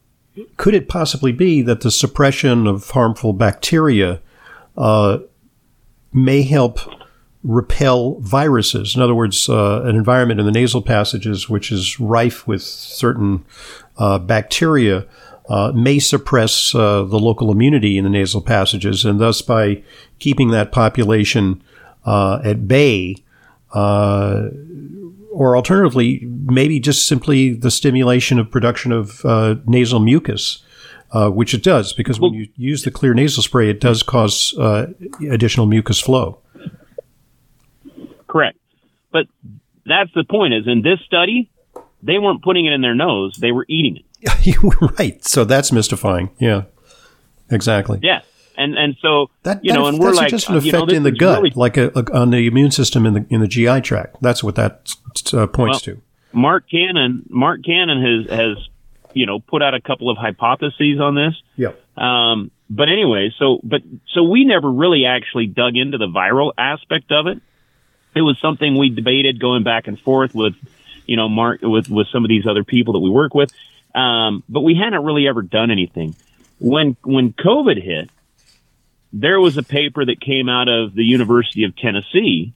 could 0.56 0.74
it 0.74 0.88
possibly 0.88 1.32
be 1.32 1.62
that 1.62 1.82
the 1.82 1.90
suppression 1.90 2.66
of 2.66 2.90
harmful 2.90 3.32
bacteria 3.32 4.20
uh, 4.76 5.18
may 6.12 6.42
help 6.42 6.78
repel 7.44 8.16
viruses. 8.20 8.96
In 8.96 9.02
other 9.02 9.14
words, 9.14 9.48
uh, 9.48 9.82
an 9.82 9.94
environment 9.94 10.40
in 10.40 10.46
the 10.46 10.52
nasal 10.52 10.82
passages 10.82 11.48
which 11.48 11.70
is 11.70 12.00
rife 12.00 12.46
with 12.46 12.62
certain 12.62 13.44
uh, 13.96 14.18
bacteria 14.18 15.06
uh, 15.48 15.72
may 15.74 15.98
suppress 15.98 16.74
uh, 16.74 17.02
the 17.04 17.18
local 17.18 17.50
immunity 17.50 17.98
in 17.98 18.04
the 18.04 18.10
nasal 18.10 18.40
passages, 18.40 19.04
and 19.04 19.18
thus 19.18 19.42
by 19.42 19.82
keeping 20.18 20.50
that 20.50 20.72
population 20.72 21.62
uh, 22.04 22.40
at 22.44 22.68
bay, 22.68 23.16
uh, 23.72 24.48
or 25.32 25.56
alternatively, 25.56 26.20
maybe 26.24 26.80
just 26.80 27.06
simply 27.06 27.54
the 27.54 27.70
stimulation 27.70 28.38
of 28.38 28.50
production 28.50 28.92
of 28.92 29.24
nasal 29.66 30.00
mucus 30.00 30.62
uh, 31.12 31.30
which 31.30 31.54
it 31.54 31.62
does 31.62 31.92
because 31.92 32.20
when 32.20 32.34
you 32.34 32.48
use 32.56 32.82
the 32.82 32.90
Xlear 32.90 33.14
nasal 33.14 33.42
spray, 33.42 33.70
it 33.70 33.80
does 33.80 34.02
cause 34.02 34.56
uh, 34.58 34.86
additional 35.30 35.66
mucus 35.66 36.00
flow. 36.00 36.38
Correct, 38.26 38.58
but 39.10 39.26
that's 39.86 40.12
the 40.14 40.24
point. 40.24 40.52
Is 40.52 40.66
in 40.66 40.82
this 40.82 41.00
study, 41.06 41.50
they 42.02 42.18
weren't 42.18 42.42
putting 42.42 42.66
it 42.66 42.72
in 42.72 42.80
their 42.80 42.94
nose; 42.94 43.36
they 43.40 43.52
were 43.52 43.66
eating 43.68 43.96
it. 43.96 44.04
right. 44.98 45.24
So 45.24 45.44
that's 45.44 45.72
mystifying. 45.72 46.30
Yeah. 46.38 46.64
Exactly. 47.50 48.00
Yeah. 48.02 48.20
And 48.56 48.76
and 48.76 48.96
so 49.00 49.30
that, 49.44 49.64
you 49.64 49.72
know, 49.72 49.86
and 49.86 50.00
we're 50.00 50.12
like, 50.12 50.30
just 50.30 50.48
an 50.48 50.56
effect 50.56 50.66
you 50.66 50.72
know, 50.72 50.86
in 50.86 51.04
the 51.04 51.12
gut, 51.12 51.42
really, 51.42 51.52
like 51.54 51.76
a, 51.76 51.92
a, 51.94 52.12
on 52.12 52.30
the 52.30 52.48
immune 52.48 52.72
system 52.72 53.06
in 53.06 53.14
the 53.14 53.26
in 53.30 53.40
the 53.40 53.46
GI 53.46 53.82
tract. 53.82 54.16
That's 54.20 54.42
what 54.42 54.56
that 54.56 54.92
uh, 55.32 55.46
points 55.46 55.86
well, 55.86 55.96
to. 55.96 56.02
Mark 56.32 56.68
Cannon, 56.68 57.22
Mark 57.28 57.64
Cannon 57.64 58.02
has 58.02 58.36
has 58.36 58.68
you 59.12 59.26
know 59.26 59.38
put 59.38 59.62
out 59.62 59.74
a 59.74 59.80
couple 59.80 60.10
of 60.10 60.18
hypotheses 60.18 61.00
on 61.00 61.14
this. 61.14 61.40
Yeah. 61.56 61.72
Um, 61.96 62.50
but 62.68 62.88
anyway, 62.88 63.32
so 63.38 63.60
but 63.62 63.82
so 64.12 64.24
we 64.24 64.44
never 64.44 64.68
really 64.68 65.06
actually 65.06 65.46
dug 65.46 65.76
into 65.76 65.96
the 65.96 66.08
viral 66.08 66.52
aspect 66.58 67.12
of 67.12 67.28
it. 67.28 67.40
It 68.16 68.22
was 68.22 68.38
something 68.40 68.76
we 68.76 68.90
debated 68.90 69.38
going 69.38 69.62
back 69.62 69.86
and 69.86 70.00
forth 70.00 70.34
with, 70.34 70.54
you 71.08 71.16
know, 71.16 71.28
Mark 71.28 71.60
with 71.62 71.88
with 71.88 72.06
some 72.12 72.24
of 72.24 72.28
these 72.28 72.46
other 72.46 72.62
people 72.62 72.92
that 72.92 73.00
we 73.00 73.10
work 73.10 73.34
with. 73.34 73.52
Um, 73.94 74.44
but 74.48 74.60
we 74.60 74.76
hadn't 74.76 75.02
really 75.02 75.26
ever 75.26 75.42
done 75.42 75.72
anything 75.72 76.14
when 76.58 76.96
when 77.04 77.32
COVID 77.32 77.82
hit, 77.82 78.10
there 79.12 79.40
was 79.40 79.56
a 79.56 79.62
paper 79.62 80.04
that 80.04 80.20
came 80.20 80.48
out 80.48 80.68
of 80.68 80.94
the 80.94 81.04
University 81.04 81.64
of 81.64 81.76
Tennessee 81.76 82.52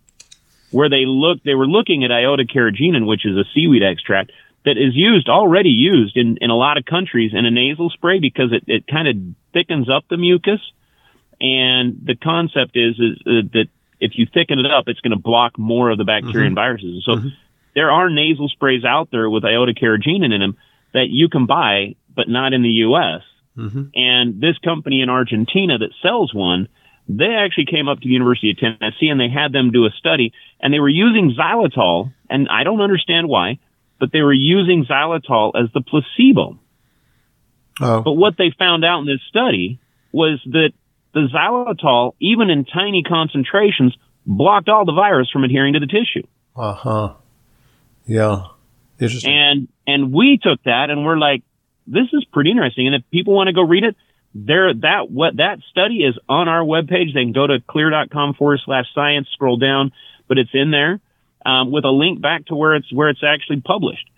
where 0.71 0.89
they 0.89 1.05
looked 1.07 1.45
they 1.45 1.55
were 1.55 1.67
looking 1.67 2.05
at 2.05 2.11
iota 2.11 2.45
carrageenan, 2.45 3.07
which 3.07 3.25
is 3.25 3.37
a 3.37 3.45
seaweed 3.55 3.83
extract 3.83 4.33
that 4.65 4.77
is 4.79 4.95
used 4.95 5.29
already 5.29 5.71
used 5.71 6.17
in, 6.17 6.39
in 6.41 6.51
a 6.51 6.57
lot 6.57 6.79
of 6.79 6.85
countries 6.85 7.33
in 7.35 7.45
a 7.45 7.51
nasal 7.51 7.91
spray 7.91 8.21
because 8.21 8.53
it, 8.53 8.65
it 8.69 8.87
kind 8.87 9.09
of 9.09 9.17
thickens 9.53 9.91
up 9.91 10.05
the 10.09 10.17
mucus. 10.17 10.61
And 11.41 12.01
the 12.05 12.15
concept 12.15 12.77
is, 12.77 12.95
is 12.95 13.19
uh, 13.27 13.49
that 13.55 13.67
if 13.99 14.13
you 14.15 14.27
thicken 14.33 14.61
it 14.61 14.71
up, 14.71 14.85
it's 14.87 15.01
going 15.01 15.11
to 15.11 15.19
block 15.19 15.59
more 15.59 15.91
of 15.91 15.99
the 15.99 16.05
bacteria 16.05 16.35
mm-hmm. 16.35 16.47
and 16.47 16.55
viruses. 16.55 17.03
So 17.05 17.13
mm-hmm. 17.17 17.29
There 17.75 17.91
are 17.91 18.11
nasal 18.11 18.49
sprays 18.49 18.85
out 18.85 19.09
there 19.11 19.29
with 19.29 19.45
iota 19.45 19.73
carrageenan 19.73 20.33
in 20.33 20.41
them 20.41 20.57
that 20.93 21.09
you 21.09 21.29
can 21.29 21.47
buy, 21.47 21.97
but 22.15 22.29
not 22.29 22.53
in 22.53 22.63
the 22.63 22.69
U.S. 22.87 23.23
Mm-hmm. 23.57 23.83
And 23.95 24.41
this 24.41 24.59
company 24.59 25.01
in 25.01 25.09
Argentina 25.09 25.79
that 25.79 25.91
sells 26.03 26.35
one, 26.35 26.69
they 27.09 27.35
actually 27.35 27.67
came 27.67 27.89
up 27.89 28.01
to 28.01 28.09
the 28.09 28.13
University 28.13 28.51
of 28.51 28.59
Tennessee 28.59 29.09
and 29.09 29.21
they 29.21 29.29
had 29.29 29.53
them 29.53 29.71
do 29.71 29.87
a 29.87 29.91
study 29.99 30.33
and 30.61 30.73
they 30.73 30.81
were 30.81 30.89
using 30.89 31.35
xylitol. 31.39 32.13
And 32.31 32.49
I 32.49 32.65
don't 32.65 32.81
understand 32.81 33.29
why, 33.29 33.59
but 33.99 34.11
they 34.13 34.21
were 34.21 34.33
using 34.33 34.85
xylitol 34.85 35.53
as 35.55 35.71
the 35.73 35.81
placebo. 35.81 36.59
Oh. 37.81 38.03
But 38.03 38.13
what 38.13 38.37
they 38.37 38.55
found 38.59 38.85
out 38.85 39.01
in 39.01 39.07
this 39.07 39.21
study 39.29 39.81
was 40.13 40.41
that 40.47 40.71
the 41.15 41.29
xylitol, 41.35 42.15
even 42.21 42.51
in 42.51 42.65
tiny 42.65 43.03
concentrations, 43.03 43.97
blocked 44.27 44.69
all 44.69 44.85
the 44.85 44.93
virus 44.93 45.31
from 45.31 45.45
adhering 45.45 45.75
to 45.75 45.81
the 45.81 45.87
tissue. 45.87 46.27
Uh 46.55 46.75
huh. 46.75 47.15
Yeah. 48.07 48.47
Interesting. 48.99 49.33
And 49.33 49.69
and 49.87 50.13
we 50.13 50.39
took 50.41 50.63
that 50.65 50.91
and 50.91 51.05
we're 51.05 51.19
like, 51.19 51.43
this 51.87 52.07
is 52.13 52.25
pretty 52.33 52.51
interesting. 52.51 52.87
And 52.87 52.97
if 52.97 53.03
people 53.11 53.35
want 53.35 53.49
to 53.49 53.53
go 53.53 53.63
read 53.63 53.85
it, 53.85 53.97
there 54.35 54.73
that 54.73 55.11
what 55.11 55.37
that 55.37 55.59
study 55.71 56.05
is 56.05 56.19
on 56.29 56.49
our 56.49 56.63
webpage. 56.63 57.15
They 57.15 57.23
can 57.23 57.33
go 57.33 57.47
to 57.47 57.59
xlear.com 57.59 58.35
forward 58.35 58.61
slash 58.65 58.87
science, 58.95 59.29
scroll 59.33 59.57
down, 59.57 59.93
but 60.29 60.39
it's 60.39 60.51
in 60.55 60.71
there 60.71 61.01
um, 61.45 61.71
with 61.71 61.85
a 61.85 61.91
link 61.91 62.21
back 62.21 62.47
to 62.47 62.55
where 62.55 62.75
it's 62.75 62.93
where 62.93 63.09
it's 63.09 63.23
actually 63.25 63.61
published. 63.61 64.09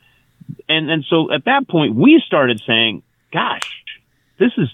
And 0.68 0.90
and 0.90 1.04
so 1.08 1.32
at 1.32 1.46
that 1.46 1.68
point 1.68 1.94
we 1.94 2.22
started 2.26 2.62
saying, 2.66 3.02
gosh, 3.32 3.70
this 4.38 4.52
is 4.58 4.68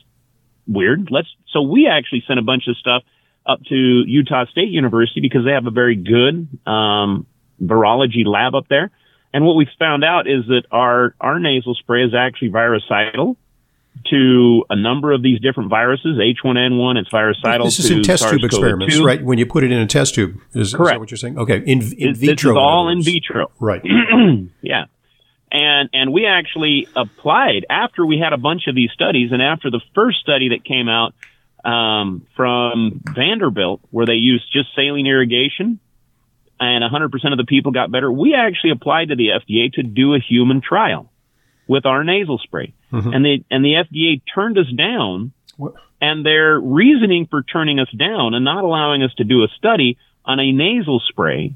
weird. 0.67 1.09
Let's 1.11 1.29
so 1.53 1.63
we 1.63 1.87
actually 1.87 2.25
sent 2.27 2.39
a 2.39 2.43
bunch 2.43 2.65
of 2.69 2.77
stuff 2.77 3.03
up 3.47 3.61
to 3.69 3.75
Utah 3.75 4.45
State 4.47 4.69
University 4.69 5.21
because 5.21 5.45
they 5.45 5.53
have 5.53 5.67
a 5.67 5.71
very 5.71 5.97
good 5.97 6.49
um, 6.67 7.27
virology 7.63 8.25
lab 8.27 8.55
up 8.55 8.69
there. 8.69 8.91
And 9.33 9.45
what 9.45 9.55
we 9.55 9.69
found 9.79 10.05
out 10.05 10.27
is 10.27 10.47
that 10.47 10.63
our, 10.71 11.15
our 11.21 11.39
nasal 11.39 11.75
spray 11.75 12.05
is 12.05 12.15
actually 12.15 12.49
virucidal 12.49 13.37
to 14.07 14.65
a 14.71 14.77
number 14.77 15.13
of 15.13 15.23
these 15.23 15.41
different 15.41 15.71
viruses. 15.71 16.19
H1N1, 16.19 16.97
it's 16.97 17.11
virucidal. 17.11 17.67
This 17.67 17.79
is 17.79 17.91
in 17.91 18.03
test 18.03 18.29
tube 18.29 18.43
experiments, 18.43 18.99
right? 19.01 19.23
When 19.23 19.39
you 19.39 19.47
put 19.47 19.63
it 19.63 19.71
in 19.71 19.79
a 19.79 19.87
test 19.87 20.15
tube, 20.15 20.41
is, 20.55 20.75
Correct. 20.75 20.97
Is 20.97 21.01
what 21.01 21.11
you're 21.11 21.19
saying? 21.19 21.39
Okay, 21.39 21.59
in, 21.59 21.83
in 21.83 22.15
vitro. 22.15 22.15
This 22.15 22.45
is 22.45 22.57
all 22.57 22.89
in 22.89 23.03
vitro, 23.03 23.51
right? 23.61 23.83
yeah, 24.63 24.87
and 25.53 25.91
and 25.93 26.13
we 26.13 26.27
actually 26.27 26.89
applied 26.97 27.67
after 27.69 28.07
we 28.07 28.19
had 28.19 28.33
a 28.33 28.39
bunch 28.39 28.69
of 28.69 28.75
these 28.75 28.91
studies, 28.93 29.33
and 29.33 29.43
after 29.43 29.71
the 29.71 29.81
first 29.95 30.21
study 30.21 30.51
that 30.51 30.65
came 30.65 30.89
out 30.89 31.15
um, 31.65 32.27
from 32.37 33.03
Vanderbilt, 33.05 33.81
where 33.91 34.07
they 34.07 34.15
used 34.15 34.51
just 34.53 34.75
saline 34.75 35.07
irrigation 35.07 35.79
and 36.61 36.85
100% 36.85 37.33
of 37.33 37.39
the 37.39 37.45
people 37.47 37.73
got 37.73 37.91
better. 37.91 38.13
We 38.13 38.35
actually 38.35 38.71
applied 38.71 39.09
to 39.09 39.17
the 39.17 39.29
FDA 39.29 39.73
to 39.73 39.83
do 39.83 40.15
a 40.15 40.21
human 40.21 40.61
trial 40.61 41.11
with 41.67 41.87
our 41.87 42.05
nasal 42.05 42.39
spray. 42.39 42.75
Mm-hmm. 42.93 43.13
And 43.13 43.25
the 43.25 43.45
and 43.51 43.65
the 43.65 43.75
FDA 43.75 44.21
turned 44.33 44.59
us 44.59 44.71
down. 44.77 45.33
What? 45.57 45.75
And 46.01 46.25
their 46.25 46.59
reasoning 46.59 47.27
for 47.31 47.43
turning 47.43 47.79
us 47.79 47.91
down 47.97 48.35
and 48.35 48.45
not 48.45 48.65
allowing 48.65 49.03
us 49.03 49.15
to 49.17 49.25
do 49.25 49.43
a 49.43 49.49
study 49.57 49.99
on 50.25 50.39
a 50.41 50.53
nasal 50.53 51.01
spray 51.09 51.55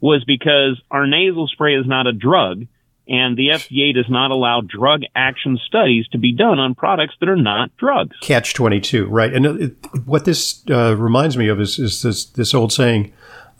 was 0.00 0.24
because 0.24 0.80
our 0.90 1.06
nasal 1.06 1.48
spray 1.48 1.76
is 1.76 1.86
not 1.86 2.06
a 2.06 2.12
drug 2.12 2.66
and 3.06 3.36
the 3.36 3.48
FDA 3.48 3.94
does 3.94 4.08
not 4.08 4.30
allow 4.30 4.62
drug 4.62 5.02
action 5.14 5.58
studies 5.66 6.06
to 6.08 6.18
be 6.18 6.32
done 6.32 6.58
on 6.58 6.74
products 6.74 7.14
that 7.20 7.28
are 7.28 7.36
not 7.36 7.76
drugs. 7.76 8.16
Catch 8.20 8.54
22, 8.54 9.06
right. 9.06 9.32
And 9.32 9.44
it, 9.46 9.76
what 10.06 10.24
this 10.24 10.62
uh, 10.70 10.96
reminds 10.96 11.36
me 11.36 11.48
of 11.48 11.60
is, 11.60 11.78
is 11.78 12.02
this, 12.02 12.24
this 12.24 12.54
old 12.54 12.72
saying, 12.72 13.12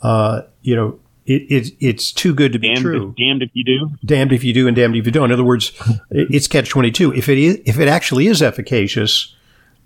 uh, 0.05 0.43
you 0.61 0.75
know, 0.75 0.99
it, 1.25 1.41
it, 1.49 1.73
it's 1.79 2.11
too 2.11 2.35
good 2.35 2.53
to 2.53 2.59
be 2.59 2.67
damned 2.67 2.81
true. 2.81 3.09
If, 3.09 3.15
damned 3.15 3.41
if 3.41 3.49
you 3.53 3.63
do. 3.63 3.89
Damned 4.05 4.31
if 4.31 4.43
you 4.43 4.53
do, 4.53 4.67
and 4.67 4.75
damned 4.75 4.95
if 4.95 5.05
you 5.07 5.11
don't. 5.11 5.25
In 5.25 5.31
other 5.31 5.43
words, 5.43 5.71
it's 6.11 6.47
catch 6.47 6.69
twenty 6.69 6.91
two. 6.91 7.11
If 7.13 7.27
it 7.27 7.39
is, 7.39 7.59
if 7.65 7.79
it 7.79 7.87
actually 7.87 8.27
is 8.27 8.43
efficacious, 8.43 9.35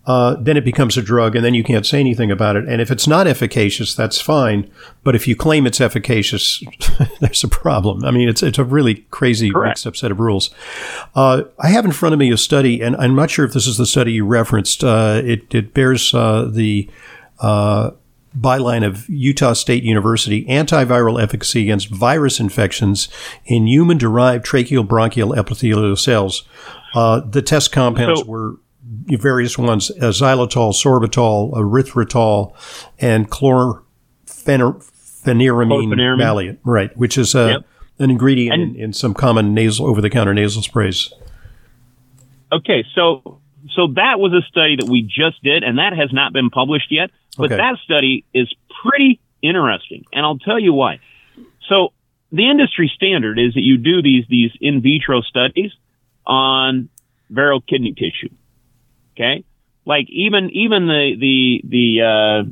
uh, 0.06 0.36
then 0.36 0.58
it 0.58 0.66
becomes 0.66 0.98
a 0.98 1.02
drug, 1.02 1.38
and 1.38 1.46
then 1.46 1.54
you 1.54 1.64
can't 1.64 1.86
say 1.86 2.02
anything 2.02 2.32
about 2.32 2.58
it. 2.58 2.68
And 2.68 2.82
if 2.82 2.92
it's 2.92 3.08
not 3.08 3.28
efficacious, 3.28 3.96
that's 3.96 4.20
fine. 4.20 4.70
But 5.06 5.16
if 5.16 5.26
you 5.26 5.38
claim 5.38 5.66
it's 5.66 5.80
efficacious, 5.80 6.62
there's 7.22 7.46
a 7.46 7.48
problem. 7.48 8.04
I 8.04 8.12
mean, 8.12 8.28
it's 8.28 8.44
it's 8.44 8.58
a 8.58 8.66
really 8.66 9.06
crazy 9.10 9.52
mixed 9.52 9.88
up 9.88 9.96
set 9.96 10.12
of 10.12 10.20
rules. 10.20 10.50
Uh, 11.16 11.44
I 11.60 11.70
have 11.70 11.86
in 11.86 11.94
front 11.94 12.12
of 12.12 12.20
me 12.20 12.30
a 12.34 12.38
study, 12.38 12.82
and 12.82 12.98
I'm 12.98 13.16
not 13.16 13.30
sure 13.30 13.46
if 13.46 13.54
this 13.54 13.68
is 13.68 13.78
the 13.78 13.86
study 13.86 14.12
you 14.12 14.26
referenced. 14.26 14.84
Uh, 14.84 15.22
it 15.24 15.56
it 15.56 15.74
bears 15.74 16.14
uh, 16.14 16.50
the 16.52 16.90
uh, 17.40 17.92
byline 18.38 18.86
of 18.86 19.10
Utah 19.10 19.54
State 19.54 19.84
University 19.84 20.46
antiviral 20.46 21.22
efficacy 21.22 21.64
against 21.64 21.90
virus 21.90 22.40
infections 22.40 23.10
in 23.46 23.68
human 23.68 23.98
derived 23.98 24.46
tracheal 24.46 24.88
bronchial 24.88 25.34
epithelial 25.34 25.96
cells. 25.96 26.44
Uh, 26.94 27.20
the 27.20 27.42
test 27.42 27.72
compounds 27.72 28.22
so, 28.22 28.26
were 28.26 28.56
various 29.18 29.58
ones 29.58 29.92
uh, 29.92 30.10
xylitol, 30.10 30.74
sorbitol, 30.74 31.54
erythritol, 31.54 32.54
and 33.00 33.30
chlorpheniramine 33.30 36.18
maleate, 36.18 36.60
right, 36.64 36.96
which 36.98 37.18
is 37.18 37.36
uh, 37.36 37.48
yep. 37.48 37.66
an 38.00 38.12
ingredient 38.12 38.62
in, 38.62 38.76
in 38.76 38.94
some 38.94 39.14
common 39.14 39.54
nasal 39.54 39.88
over 39.88 40.02
the 40.02 40.10
counter 40.10 40.34
nasal 40.34 40.62
sprays. 40.62 41.14
Okay, 42.52 42.84
so 42.96 43.40
so 43.76 43.88
that 43.96 44.20
was 44.20 44.34
a 44.34 44.42
study 44.48 44.78
that 44.78 44.88
we 44.88 45.04
just 45.04 45.44
did, 45.44 45.64
and 45.64 45.78
that 45.78 45.94
has 45.94 46.12
not 46.12 46.34
been 46.34 46.50
published 46.50 46.92
yet. 46.92 47.12
But 47.38 47.46
okay. 47.46 47.58
that 47.58 47.78
study 47.84 48.26
is 48.34 48.54
pretty 48.84 49.20
interesting, 49.42 50.06
and 50.14 50.26
I'll 50.26 50.40
tell 50.40 50.60
you 50.60 50.74
why. 50.74 51.00
So 51.68 51.94
the 52.32 52.50
industry 52.50 52.92
standard 52.94 53.40
is 53.40 53.54
that 53.54 53.62
you 53.62 53.78
do 53.78 54.02
these 54.02 54.26
these 54.30 54.52
in 54.60 54.82
vitro 54.82 55.22
studies 55.22 55.72
on 56.26 56.90
Vero 57.30 57.60
kidney 57.60 57.94
tissue. 57.94 58.34
Okay, 59.14 59.44
like 59.86 60.08
even 60.10 60.50
even 60.52 60.88
the 60.88 61.16
the 61.20 61.62
the 61.64 62.48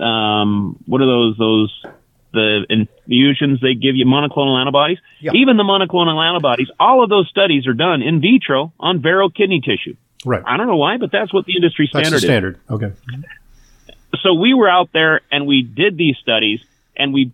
uh, 0.00 0.02
um, 0.02 0.78
what 0.86 1.00
are 1.00 1.06
those 1.06 1.36
those 1.38 1.82
the 2.32 2.66
infusions 2.68 3.60
they 3.60 3.74
give 3.74 3.96
you 3.96 4.04
monoclonal 4.04 4.60
antibodies. 4.60 4.98
Yeah. 5.20 5.32
Even 5.34 5.56
the 5.56 5.62
monoclonal 5.62 6.22
antibodies, 6.22 6.68
all 6.78 7.02
of 7.02 7.08
those 7.08 7.28
studies 7.28 7.66
are 7.66 7.72
done 7.72 8.02
in 8.02 8.20
vitro 8.20 8.72
on 8.78 9.00
Vero 9.00 9.30
kidney 9.30 9.60
tissue. 9.60 9.96
Right. 10.26 10.42
I 10.44 10.56
don't 10.56 10.66
know 10.66 10.76
why, 10.76 10.98
but 10.98 11.10
that's 11.10 11.32
what 11.32 11.46
the 11.46 11.54
industry 11.56 11.86
standard 11.86 12.12
that's 12.12 12.22
the 12.22 12.26
standard. 12.26 12.56
Is. 12.56 12.70
Okay 12.70 12.92
so 14.22 14.34
we 14.34 14.54
were 14.54 14.68
out 14.68 14.90
there 14.92 15.20
and 15.30 15.46
we 15.46 15.62
did 15.62 15.96
these 15.96 16.16
studies 16.20 16.60
and 16.96 17.12
we, 17.12 17.32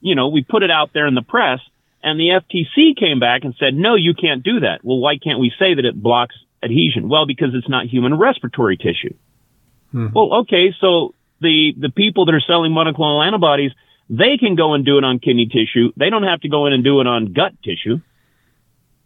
you 0.00 0.14
know, 0.14 0.28
we 0.28 0.42
put 0.42 0.62
it 0.62 0.70
out 0.70 0.92
there 0.92 1.06
in 1.06 1.14
the 1.14 1.22
press 1.22 1.60
and 2.02 2.20
the 2.20 2.28
FTC 2.28 2.96
came 2.96 3.18
back 3.18 3.44
and 3.44 3.54
said, 3.58 3.74
no, 3.74 3.94
you 3.94 4.14
can't 4.14 4.42
do 4.42 4.60
that. 4.60 4.84
Well, 4.84 4.98
why 4.98 5.18
can't 5.18 5.40
we 5.40 5.52
say 5.58 5.74
that 5.74 5.84
it 5.84 6.00
blocks 6.00 6.36
adhesion? 6.62 7.08
Well, 7.08 7.26
because 7.26 7.48
it's 7.54 7.68
not 7.68 7.86
human 7.86 8.16
respiratory 8.16 8.76
tissue. 8.76 9.14
Hmm. 9.90 10.08
Well, 10.14 10.34
okay. 10.42 10.72
So 10.80 11.14
the, 11.40 11.74
the 11.76 11.90
people 11.90 12.26
that 12.26 12.34
are 12.34 12.40
selling 12.40 12.72
monoclonal 12.72 13.26
antibodies, 13.26 13.72
they 14.08 14.36
can 14.38 14.54
go 14.54 14.74
and 14.74 14.84
do 14.84 14.98
it 14.98 15.04
on 15.04 15.18
kidney 15.18 15.46
tissue. 15.46 15.92
They 15.96 16.10
don't 16.10 16.22
have 16.22 16.40
to 16.42 16.48
go 16.48 16.66
in 16.66 16.72
and 16.72 16.84
do 16.84 17.00
it 17.00 17.06
on 17.06 17.32
gut 17.32 17.54
tissue. 17.64 18.00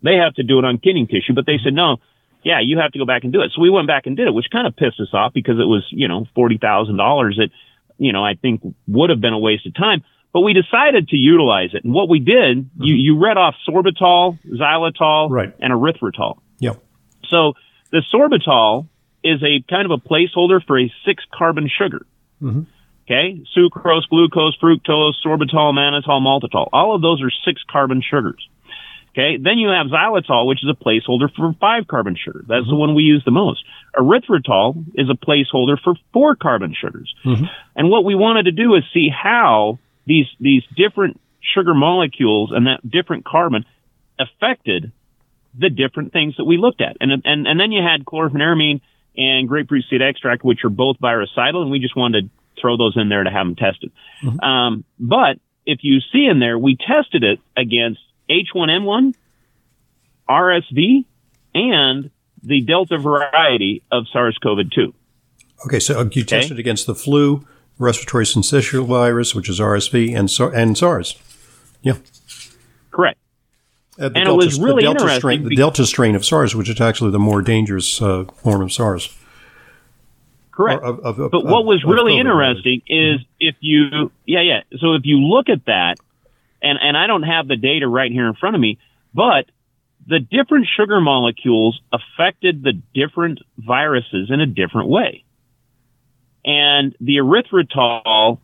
They 0.02 0.16
have 0.16 0.34
to 0.34 0.42
do 0.42 0.58
it 0.58 0.64
on 0.64 0.78
kidney 0.78 1.06
tissue, 1.06 1.34
but 1.34 1.46
they 1.46 1.58
said, 1.62 1.74
no, 1.74 1.98
yeah, 2.42 2.60
you 2.60 2.78
have 2.78 2.92
to 2.92 2.98
go 2.98 3.04
back 3.04 3.24
and 3.24 3.32
do 3.32 3.40
it. 3.40 3.52
So 3.54 3.60
we 3.60 3.70
went 3.70 3.86
back 3.86 4.06
and 4.06 4.16
did 4.16 4.26
it, 4.26 4.32
which 4.32 4.46
kind 4.50 4.66
of 4.66 4.76
pissed 4.76 5.00
us 5.00 5.12
off 5.12 5.32
because 5.32 5.58
it 5.58 5.66
was, 5.66 5.86
you 5.90 6.08
know, 6.08 6.26
$40,000 6.36 7.36
that, 7.36 7.50
you 7.98 8.12
know, 8.12 8.24
I 8.24 8.34
think 8.34 8.62
would 8.88 9.10
have 9.10 9.20
been 9.20 9.32
a 9.32 9.38
waste 9.38 9.66
of 9.66 9.74
time. 9.74 10.02
But 10.32 10.40
we 10.40 10.52
decided 10.52 11.08
to 11.08 11.16
utilize 11.16 11.70
it. 11.74 11.84
And 11.84 11.92
what 11.92 12.08
we 12.08 12.20
did, 12.20 12.58
mm-hmm. 12.58 12.82
you, 12.82 12.94
you 12.94 13.18
read 13.18 13.36
off 13.36 13.56
sorbitol, 13.68 14.38
xylitol, 14.46 15.28
right. 15.30 15.52
and 15.58 15.72
erythritol. 15.72 16.38
Yeah. 16.58 16.74
So 17.28 17.54
the 17.90 18.02
sorbitol 18.14 18.86
is 19.24 19.42
a 19.42 19.62
kind 19.68 19.90
of 19.90 19.90
a 19.90 20.08
placeholder 20.08 20.64
for 20.64 20.78
a 20.78 20.92
six 21.04 21.24
carbon 21.32 21.68
sugar. 21.68 22.06
Mm-hmm. 22.40 22.62
Okay. 23.04 23.42
Sucrose, 23.56 24.08
glucose, 24.08 24.56
fructose, 24.62 25.14
sorbitol, 25.24 25.74
mannitol, 25.74 26.20
maltitol. 26.22 26.68
All 26.72 26.94
of 26.94 27.02
those 27.02 27.20
are 27.22 27.30
six 27.44 27.62
carbon 27.68 28.00
sugars. 28.08 28.48
Okay. 29.12 29.38
Then 29.42 29.58
you 29.58 29.68
have 29.68 29.88
xylitol, 29.88 30.46
which 30.46 30.62
is 30.62 30.70
a 30.70 30.84
placeholder 30.84 31.34
for 31.34 31.52
five 31.60 31.86
carbon 31.88 32.16
sugar. 32.16 32.44
That's 32.46 32.62
mm-hmm. 32.62 32.70
the 32.70 32.76
one 32.76 32.94
we 32.94 33.02
use 33.02 33.22
the 33.24 33.30
most. 33.30 33.64
Erythritol 33.96 34.84
is 34.94 35.08
a 35.10 35.14
placeholder 35.14 35.76
for 35.82 35.94
four 36.12 36.36
carbon 36.36 36.74
sugars. 36.80 37.12
Mm-hmm. 37.24 37.44
And 37.74 37.90
what 37.90 38.04
we 38.04 38.14
wanted 38.14 38.44
to 38.44 38.52
do 38.52 38.74
is 38.76 38.84
see 38.94 39.08
how 39.10 39.78
these, 40.06 40.26
these 40.38 40.62
different 40.76 41.20
sugar 41.54 41.74
molecules 41.74 42.52
and 42.54 42.66
that 42.66 42.88
different 42.88 43.24
carbon 43.24 43.64
affected 44.18 44.92
the 45.58 45.70
different 45.70 46.12
things 46.12 46.36
that 46.36 46.44
we 46.44 46.56
looked 46.56 46.80
at. 46.80 46.96
And, 47.00 47.10
and, 47.24 47.46
and 47.46 47.58
then 47.58 47.72
you 47.72 47.82
had 47.82 48.04
chlorpheniramine 48.04 48.80
and 49.16 49.48
grapefruit 49.48 49.84
seed 49.90 50.02
extract, 50.02 50.44
which 50.44 50.64
are 50.64 50.70
both 50.70 50.98
virucidal, 51.00 51.62
and 51.62 51.70
we 51.70 51.80
just 51.80 51.96
wanted 51.96 52.26
to 52.26 52.60
throw 52.60 52.76
those 52.76 52.96
in 52.96 53.08
there 53.08 53.24
to 53.24 53.30
have 53.30 53.46
them 53.46 53.56
tested. 53.56 53.90
Mm-hmm. 54.22 54.40
Um, 54.40 54.84
but 54.98 55.38
if 55.66 55.80
you 55.82 55.98
see 56.12 56.26
in 56.30 56.38
there, 56.38 56.58
we 56.58 56.76
tested 56.76 57.24
it 57.24 57.40
against 57.56 58.00
H1N1, 58.30 59.14
RSV, 60.28 61.04
and 61.54 62.10
the 62.42 62.62
Delta 62.62 62.96
variety 62.98 63.82
of 63.90 64.06
SARS-CoV-2. 64.12 64.92
Okay, 65.66 65.80
so 65.80 66.08
you 66.12 66.24
tested 66.24 66.52
okay. 66.52 66.60
against 66.60 66.86
the 66.86 66.94
flu, 66.94 67.46
respiratory 67.78 68.24
syncytial 68.24 68.86
virus, 68.86 69.34
which 69.34 69.48
is 69.48 69.60
RSV, 69.60 70.16
and, 70.16 70.54
and 70.54 70.78
SARS. 70.78 71.16
Yeah. 71.82 71.96
Correct. 72.90 73.18
Uh, 73.98 74.06
and 74.06 74.14
Delta, 74.14 74.30
it 74.30 74.36
was 74.36 74.60
really 74.60 74.84
the 74.84 74.90
interesting. 74.90 75.20
Strain, 75.20 75.44
the 75.44 75.56
Delta 75.56 75.86
strain 75.86 76.14
of 76.14 76.24
SARS, 76.24 76.54
which 76.54 76.70
is 76.70 76.80
actually 76.80 77.10
the 77.10 77.18
more 77.18 77.42
dangerous 77.42 78.00
uh, 78.00 78.24
form 78.36 78.62
of 78.62 78.72
SARS. 78.72 79.14
Correct. 80.50 80.82
Of, 80.82 81.00
of, 81.00 81.18
of, 81.18 81.30
but 81.30 81.44
what 81.44 81.64
was 81.64 81.84
really 81.84 82.18
interesting 82.18 82.82
is 82.86 83.20
mm-hmm. 83.20 83.32
if 83.40 83.56
you, 83.60 84.10
yeah, 84.26 84.40
yeah. 84.40 84.60
So 84.78 84.94
if 84.94 85.02
you 85.04 85.18
look 85.18 85.48
at 85.48 85.64
that, 85.66 85.96
and, 86.62 86.78
and 86.80 86.96
I 86.96 87.06
don't 87.06 87.22
have 87.22 87.48
the 87.48 87.56
data 87.56 87.88
right 87.88 88.10
here 88.10 88.26
in 88.26 88.34
front 88.34 88.54
of 88.54 88.60
me, 88.60 88.78
but 89.14 89.46
the 90.06 90.18
different 90.18 90.66
sugar 90.76 91.00
molecules 91.00 91.80
affected 91.92 92.62
the 92.62 92.72
different 92.94 93.38
viruses 93.58 94.30
in 94.30 94.40
a 94.40 94.46
different 94.46 94.88
way. 94.88 95.24
And 96.44 96.96
the 97.00 97.16
erythritol, 97.16 98.38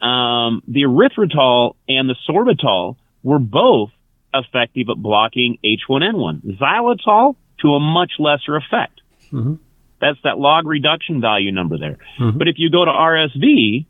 um, 0.00 0.62
the 0.66 0.82
erythritol 0.82 1.74
and 1.88 2.08
the 2.08 2.16
sorbitol 2.28 2.96
were 3.22 3.38
both 3.38 3.90
effective 4.32 4.88
at 4.88 4.96
blocking 4.96 5.58
H1N1. 5.64 6.58
Xylitol 6.58 7.36
to 7.60 7.74
a 7.74 7.80
much 7.80 8.12
lesser 8.18 8.56
effect. 8.56 9.00
Mm-hmm. 9.32 9.54
That's 10.00 10.18
that 10.24 10.38
log 10.38 10.66
reduction 10.66 11.20
value 11.20 11.52
number 11.52 11.76
there. 11.78 11.98
Mm-hmm. 12.18 12.38
But 12.38 12.48
if 12.48 12.54
you 12.56 12.70
go 12.70 12.84
to 12.84 12.90
RSV, 12.90 13.84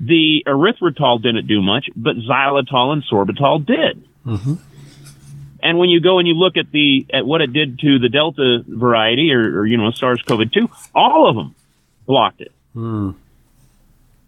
the 0.00 0.42
erythritol 0.46 1.22
didn't 1.22 1.46
do 1.46 1.60
much, 1.60 1.88
but 1.94 2.16
xylitol 2.16 2.92
and 2.92 3.04
sorbitol 3.04 3.64
did. 3.64 4.02
Mm-hmm. 4.26 4.54
And 5.62 5.78
when 5.78 5.90
you 5.90 6.00
go 6.00 6.18
and 6.18 6.26
you 6.26 6.34
look 6.34 6.56
at 6.56 6.72
the 6.72 7.06
at 7.12 7.26
what 7.26 7.42
it 7.42 7.52
did 7.52 7.78
to 7.80 7.98
the 7.98 8.08
Delta 8.08 8.64
variety 8.66 9.32
or, 9.32 9.60
or 9.60 9.66
you 9.66 9.76
know 9.76 9.90
SARS-CoV-2, 9.90 10.70
all 10.94 11.28
of 11.28 11.36
them 11.36 11.54
blocked 12.06 12.40
it, 12.40 12.52
mm. 12.74 13.14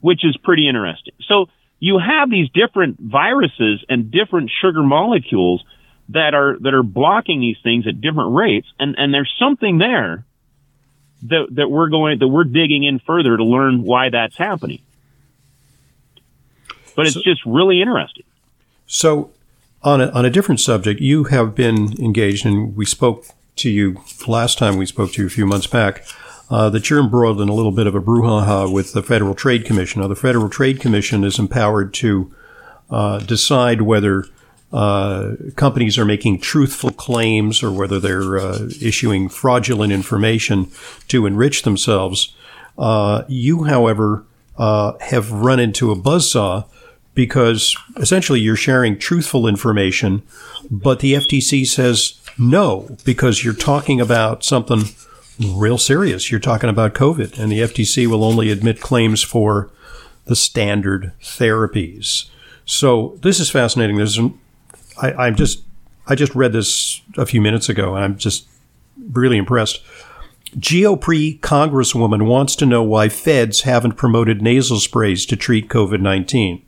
which 0.01 0.25
is 0.25 0.37
pretty 0.37 0.69
interesting. 0.69 1.15
So 1.27 1.47
you 1.81 1.99
have 1.99 2.31
these 2.31 2.51
different 2.51 3.01
viruses 3.01 3.83
and 3.89 4.11
different 4.11 4.51
sugar 4.61 4.83
molecules 4.83 5.65
that 6.11 6.35
are 6.35 6.59
that 6.61 6.75
are 6.75 6.83
blocking 6.83 7.41
these 7.41 7.57
things 7.63 7.87
at 7.87 8.03
different 8.03 8.35
rates, 8.35 8.69
and 8.79 8.95
and 8.99 9.15
there's 9.15 9.33
something 9.39 9.79
there 9.79 10.27
that 11.23 11.47
that 11.53 11.71
we're 11.71 11.89
going 11.89 12.19
that 12.19 12.29
we're 12.29 12.45
digging 12.45 12.85
in 12.85 12.99
further 12.99 13.37
to 13.37 13.45
learn 13.45 13.83
why 13.83 14.11
that's 14.11 14.37
happening. 14.37 14.83
But 16.95 17.07
it's 17.07 17.15
so, 17.15 17.23
just 17.25 17.45
really 17.47 17.81
interesting. 17.81 18.25
So, 18.87 19.31
on 19.83 20.01
a, 20.01 20.09
on 20.11 20.25
a 20.25 20.31
different 20.31 20.61
subject, 20.61 21.01
you 21.01 21.25
have 21.25 21.55
been 21.55 22.01
engaged, 22.01 22.47
and 22.47 22.77
we 22.77 22.85
spoke 22.85 23.27
to 23.57 23.71
you 23.71 24.01
last 24.27 24.59
time 24.59 24.77
we 24.77 24.87
spoke 24.87 25.13
to 25.13 25.23
you 25.23 25.27
a 25.27 25.31
few 25.31 25.47
months 25.47 25.67
back. 25.67 26.05
Uh, 26.51 26.69
that 26.69 26.91
you're 26.91 27.01
embroiled 27.01 27.41
in 27.41 27.49
a 27.49 27.55
little 27.55 27.73
bit 27.73 27.87
of 27.87 27.95
a 27.95 28.01
brouhaha 28.01 28.71
with 28.71 28.93
the 28.93 29.03
Federal 29.03 29.35
Trade 29.35 29.65
Commission. 29.65 30.03
Now, 30.03 30.09
the 30.09 30.15
Federal 30.15 30.51
Trade 30.51 30.81
Commission 30.81 31.25
is 31.25 31.39
empowered 31.39 31.95
to 31.95 32.31
uh, 32.91 33.21
decide 33.21 33.81
whether 33.81 34.27
uh, 34.73 35.33
companies 35.57 35.99
are 35.99 36.05
making 36.05 36.41
truthful 36.41 36.91
claims 36.91 37.63
or 37.63 37.71
whether 37.71 37.99
they're 37.99 38.39
uh, 38.39 38.69
issuing 38.81 39.31
fraudulent 39.31 39.93
information 39.93 40.71
to 41.09 41.25
enrich 41.25 41.63
themselves. 41.63 42.35
Uh, 42.77 43.23
you, 43.29 43.65
however, 43.65 44.25
uh, 44.59 44.93
have 45.01 45.31
run 45.31 45.61
into 45.61 45.91
a 45.91 45.97
buzzsaw 45.97 46.67
because 47.15 47.77
essentially 47.97 48.41
you're 48.41 48.57
sharing 48.57 48.99
truthful 48.99 49.47
information, 49.47 50.23
but 50.71 51.01
the 51.01 51.15
FTC 51.15 51.67
says 51.67 52.21
no 52.39 52.97
because 53.05 53.45
you're 53.45 53.55
talking 53.55 54.01
about 54.01 54.45
something 54.45 54.85
real 55.39 55.79
serious. 55.79 56.31
You're 56.31 56.41
talking 56.41 56.71
about 56.71 56.95
COVID, 56.95 57.39
and 57.39 57.51
the 57.51 57.61
FTC 57.61 58.07
will 58.07 58.25
only 58.25 58.51
admit 58.51 58.81
claims 58.81 59.23
for 59.23 59.71
the 60.25 60.37
standard 60.37 61.13
therapies. 61.21 62.29
So 62.65 63.19
this 63.23 63.41
is 63.41 63.51
fascinating. 63.51 63.97
There's 63.97 64.19
an 64.19 64.39
I, 65.01 65.13
I'm 65.13 65.37
just 65.37 65.63
I 66.07 66.15
just 66.15 66.35
read 66.35 66.53
this 66.53 67.01
a 67.17 67.27
few 67.27 67.41
minutes 67.41 67.69
ago, 67.69 67.95
and 67.95 68.05
I'm 68.05 68.19
just 68.19 68.47
really 69.13 69.39
impressed. 69.39 69.83
GOP 70.59 71.41
congresswoman 71.41 72.27
wants 72.27 72.55
to 72.57 72.67
know 72.67 72.83
why 72.83 73.09
feds 73.09 73.63
haven't 73.63 73.93
promoted 73.93 74.43
nasal 74.43 74.79
sprays 74.79 75.25
to 75.27 75.37
treat 75.37 75.69
COVID 75.69 76.01
19. 76.01 76.63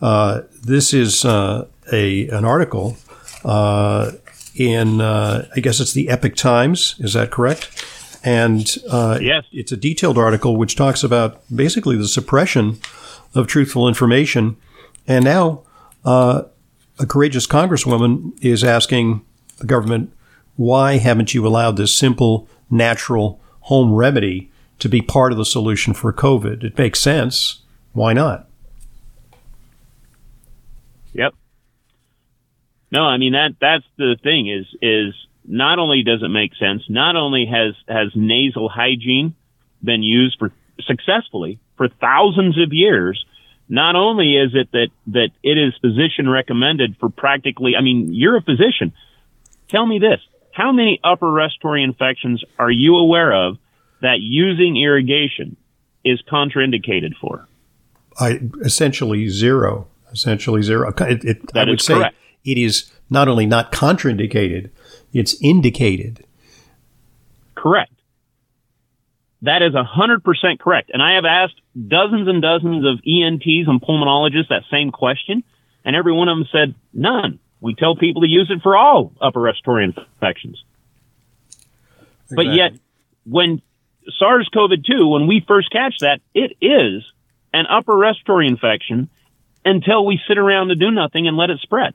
Uh, 0.00 0.42
this 0.62 0.94
is 0.94 1.24
uh, 1.24 1.66
a 1.92 2.28
an 2.28 2.44
article 2.44 2.96
uh, 3.44 4.12
in, 4.54 5.00
uh, 5.00 5.48
I 5.54 5.60
guess 5.60 5.80
it's 5.80 5.92
the 5.92 6.08
Epoch 6.08 6.34
Times. 6.34 6.96
Is 6.98 7.14
that 7.14 7.30
correct? 7.30 7.84
And 8.24 8.76
uh, 8.90 9.18
yes. 9.22 9.44
it's 9.52 9.72
a 9.72 9.76
detailed 9.76 10.18
article 10.18 10.56
which 10.56 10.76
talks 10.76 11.04
about 11.04 11.40
basically 11.54 11.96
the 11.96 12.08
suppression 12.08 12.78
of 13.34 13.46
truthful 13.46 13.88
information. 13.88 14.56
And 15.06 15.24
now 15.24 15.62
uh, 16.04 16.42
a 16.98 17.06
courageous 17.06 17.46
congresswoman 17.46 18.32
is 18.42 18.64
asking 18.64 19.24
the 19.58 19.66
government, 19.66 20.12
why 20.56 20.98
haven't 20.98 21.32
you 21.34 21.46
allowed 21.46 21.76
this 21.76 21.94
simple, 21.94 22.48
natural 22.68 23.40
home 23.62 23.94
remedy 23.94 24.50
to 24.80 24.88
be 24.88 25.00
part 25.00 25.30
of 25.30 25.38
the 25.38 25.44
solution 25.44 25.94
for 25.94 26.12
COVID? 26.12 26.64
It 26.64 26.76
makes 26.76 27.00
sense. 27.00 27.62
Why 27.92 28.12
not? 28.12 28.48
Yep. 31.12 31.34
No, 32.90 33.02
I 33.02 33.18
mean 33.18 33.32
that 33.32 33.56
that's 33.60 33.84
the 33.96 34.16
thing 34.22 34.48
is 34.48 34.66
is 34.80 35.14
not 35.44 35.78
only 35.78 36.02
does 36.02 36.22
it 36.22 36.28
make 36.28 36.52
sense, 36.56 36.82
not 36.88 37.16
only 37.16 37.46
has 37.46 37.74
has 37.88 38.12
nasal 38.14 38.68
hygiene 38.68 39.34
been 39.82 40.02
used 40.02 40.38
for 40.38 40.52
successfully 40.86 41.58
for 41.76 41.88
thousands 41.88 42.58
of 42.58 42.72
years, 42.72 43.24
not 43.68 43.96
only 43.96 44.36
is 44.36 44.50
it 44.54 44.70
that, 44.72 44.88
that 45.08 45.30
it 45.42 45.58
is 45.58 45.74
physician 45.80 46.28
recommended 46.28 46.96
for 46.98 47.08
practically, 47.08 47.72
I 47.78 47.82
mean, 47.82 48.12
you're 48.12 48.36
a 48.36 48.42
physician. 48.42 48.92
Tell 49.68 49.86
me 49.86 49.98
this. 49.98 50.20
How 50.52 50.72
many 50.72 50.98
upper 51.04 51.30
respiratory 51.30 51.84
infections 51.84 52.42
are 52.58 52.70
you 52.70 52.96
aware 52.96 53.32
of 53.32 53.58
that 54.00 54.16
using 54.20 54.76
irrigation 54.76 55.56
is 56.04 56.20
contraindicated 56.30 57.12
for? 57.20 57.46
I 58.18 58.40
essentially 58.62 59.28
zero. 59.28 59.86
Essentially 60.10 60.62
zero. 60.62 60.92
It, 61.00 61.24
it, 61.24 61.56
I 61.56 61.64
would 61.64 61.80
say 61.80 61.94
correct. 61.94 62.16
It 62.50 62.58
is 62.58 62.90
not 63.10 63.28
only 63.28 63.46
not 63.46 63.72
contraindicated, 63.72 64.70
it's 65.12 65.36
indicated. 65.42 66.24
Correct. 67.54 67.92
That 69.42 69.62
is 69.62 69.72
100% 69.72 70.58
correct. 70.58 70.90
And 70.92 71.02
I 71.02 71.14
have 71.14 71.24
asked 71.24 71.60
dozens 71.74 72.28
and 72.28 72.42
dozens 72.42 72.84
of 72.84 73.00
ENTs 73.06 73.68
and 73.68 73.80
pulmonologists 73.80 74.48
that 74.48 74.64
same 74.70 74.90
question, 74.90 75.44
and 75.84 75.94
every 75.94 76.12
one 76.12 76.28
of 76.28 76.38
them 76.38 76.48
said, 76.50 76.74
none. 76.92 77.38
We 77.60 77.74
tell 77.74 77.96
people 77.96 78.22
to 78.22 78.28
use 78.28 78.50
it 78.50 78.62
for 78.62 78.76
all 78.76 79.12
upper 79.20 79.40
respiratory 79.40 79.84
infections. 79.84 80.62
Exactly. 82.30 82.36
But 82.36 82.54
yet, 82.54 82.72
when 83.24 83.62
SARS 84.18 84.48
CoV 84.52 84.70
2, 84.84 85.06
when 85.08 85.26
we 85.26 85.44
first 85.46 85.70
catch 85.70 85.94
that, 86.00 86.20
it 86.34 86.56
is 86.60 87.04
an 87.52 87.66
upper 87.66 87.96
respiratory 87.96 88.46
infection 88.46 89.08
until 89.64 90.04
we 90.04 90.20
sit 90.28 90.38
around 90.38 90.68
to 90.68 90.74
do 90.74 90.90
nothing 90.90 91.26
and 91.26 91.36
let 91.36 91.50
it 91.50 91.58
spread. 91.60 91.94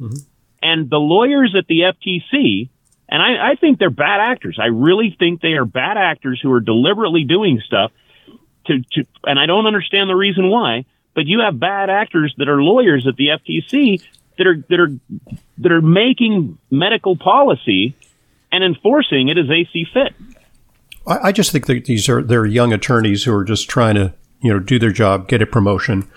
Mm-hmm. 0.00 0.16
And 0.62 0.90
the 0.90 0.98
lawyers 0.98 1.54
at 1.56 1.66
the 1.66 1.80
FTC 1.80 2.68
And 3.08 3.20
I, 3.20 3.52
I 3.52 3.54
think 3.56 3.78
they're 3.78 3.90
bad 3.90 4.20
actors. 4.20 4.58
I 4.60 4.66
really 4.66 5.14
think 5.18 5.40
they 5.40 5.54
are 5.54 5.64
bad 5.64 5.96
actors 5.96 6.40
who 6.40 6.52
are 6.52 6.60
deliberately 6.60 7.24
doing 7.24 7.60
stuff 7.66 7.90
to, 8.66 8.80
to, 8.92 9.04
and 9.24 9.38
I 9.38 9.46
don't 9.46 9.66
understand 9.66 10.08
the 10.08 10.14
reason 10.14 10.48
why, 10.48 10.84
but 11.14 11.26
you 11.26 11.40
have 11.40 11.58
bad 11.58 11.90
actors 11.90 12.34
that 12.38 12.48
are 12.48 12.62
lawyers 12.62 13.06
at 13.06 13.16
the 13.16 13.28
FTC 13.28 14.02
that 14.38 14.46
are, 14.46 14.56
that 14.68 14.80
are, 14.80 14.90
that 15.58 15.72
are 15.72 15.82
making 15.82 16.58
medical 16.70 17.16
policy 17.16 17.96
and 18.52 18.62
enforcing 18.62 19.28
it 19.28 19.38
as 19.38 19.48
they 19.48 19.68
see 19.72 19.84
fit. 19.92 20.14
I, 21.06 21.28
I 21.28 21.32
just 21.32 21.50
think 21.50 21.66
that 21.66 21.86
these 21.86 22.08
are, 22.08 22.22
they're 22.22 22.46
young 22.46 22.72
attorneys 22.72 23.24
who 23.24 23.34
are 23.34 23.44
just 23.44 23.68
trying 23.68 23.96
to, 23.96 24.14
you 24.40 24.52
know, 24.52 24.58
do 24.58 24.78
their 24.78 24.92
job, 24.92 25.28
get 25.28 25.42
a 25.42 25.46
promotion, 25.46 26.10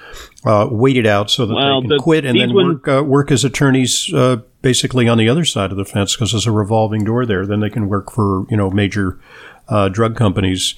uh, 0.45 0.67
wait 0.71 0.97
it 0.97 1.05
out 1.05 1.29
so 1.29 1.45
that 1.45 1.53
well, 1.53 1.81
they 1.81 1.88
can 1.88 1.97
the, 1.97 2.03
quit 2.03 2.25
and 2.25 2.39
then 2.39 2.53
work, 2.53 2.88
uh, 2.88 3.03
work 3.03 3.31
as 3.31 3.43
attorneys, 3.43 4.13
uh, 4.13 4.38
basically 4.62 5.07
on 5.07 5.17
the 5.17 5.27
other 5.27 5.45
side 5.45 5.71
of 5.71 5.77
the 5.77 5.86
fence 5.86 6.15
because 6.15 6.31
there's 6.31 6.47
a 6.47 6.51
revolving 6.51 7.03
door 7.03 7.25
there. 7.25 7.45
Then 7.45 7.59
they 7.59 7.69
can 7.69 7.88
work 7.89 8.12
for, 8.12 8.45
you 8.49 8.57
know, 8.57 8.69
major, 8.69 9.19
uh, 9.67 9.89
drug 9.89 10.15
companies 10.15 10.75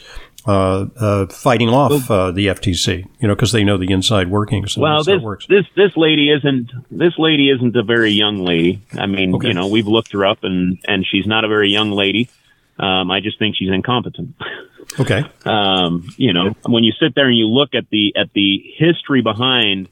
uh, 0.47 0.86
uh, 0.99 1.25
fighting 1.27 1.69
off 1.69 2.10
uh, 2.12 2.31
the 2.31 2.47
FTC, 2.47 3.05
you 3.19 3.27
know, 3.27 3.36
because 3.36 3.51
they 3.51 3.63
know 3.63 3.77
the 3.77 3.91
inside 3.91 4.29
workings. 4.29 4.77
well, 4.77 5.03
this 5.03 5.21
this 5.49 5.65
this 5.75 5.97
lady 5.97 6.29
isn't 6.29 6.71
this 6.91 7.13
lady 7.17 7.49
isn't 7.49 7.75
a 7.75 7.84
very 7.84 8.12
young 8.12 8.45
lady. 8.45 8.81
I 8.93 9.08
mean, 9.08 9.34
okay. 9.36 9.47
you 9.47 9.53
know, 9.55 9.67
we've 9.67 9.88
looked 9.88 10.12
her 10.12 10.25
up, 10.25 10.43
and 10.43 10.77
and 10.88 11.05
she's 11.05 11.25
not 11.25 11.45
a 11.45 11.47
very 11.47 11.69
young 11.69 11.91
lady. 11.91 12.29
Um, 12.77 13.10
I 13.10 13.21
just 13.21 13.39
think 13.39 13.55
she's 13.55 13.71
incompetent. 13.71 14.36
Okay. 15.00 15.24
um, 15.45 16.08
you 16.17 16.34
know, 16.34 16.56
when 16.65 16.84
you 16.84 16.93
sit 17.00 17.13
there 17.15 17.28
and 17.28 17.38
you 17.38 17.48
look 17.48 17.74
at 17.74 17.89
the 17.89 18.13
at 18.15 18.32
the 18.34 18.63
history 18.78 19.21
behind 19.21 19.89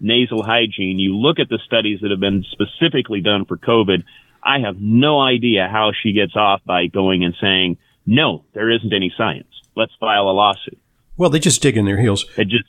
nasal 0.00 0.42
hygiene, 0.42 0.98
you 0.98 1.16
look 1.16 1.38
at 1.38 1.48
the 1.48 1.58
studies 1.64 2.00
that 2.00 2.10
have 2.10 2.20
been 2.20 2.44
specifically 2.50 3.20
done 3.20 3.44
for 3.44 3.56
COVID. 3.56 4.04
I 4.42 4.60
have 4.60 4.76
no 4.78 5.20
idea 5.20 5.68
how 5.70 5.92
she 6.02 6.12
gets 6.12 6.36
off 6.36 6.60
by 6.66 6.86
going 6.86 7.24
and 7.24 7.34
saying, 7.40 7.78
no, 8.04 8.44
there 8.52 8.70
isn't 8.70 8.92
any 8.92 9.12
science 9.16 9.48
let's 9.76 9.92
file 9.98 10.28
a 10.28 10.32
lawsuit. 10.32 10.78
Well, 11.16 11.30
they 11.30 11.38
just 11.38 11.62
dig 11.62 11.76
in 11.76 11.84
their 11.84 12.00
heels. 12.00 12.26
It 12.36 12.48
just. 12.48 12.64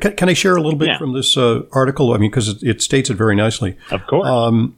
Can, 0.00 0.14
can 0.16 0.28
I 0.28 0.34
share 0.34 0.56
a 0.56 0.62
little 0.62 0.78
bit 0.78 0.88
yeah. 0.88 0.98
from 0.98 1.14
this 1.14 1.36
uh, 1.36 1.62
article? 1.72 2.12
I 2.12 2.18
mean, 2.18 2.30
because 2.30 2.48
it, 2.48 2.62
it, 2.62 2.82
states 2.82 3.10
it 3.10 3.14
very 3.14 3.34
nicely. 3.34 3.76
Of 3.90 4.06
course. 4.06 4.28
Um, 4.28 4.76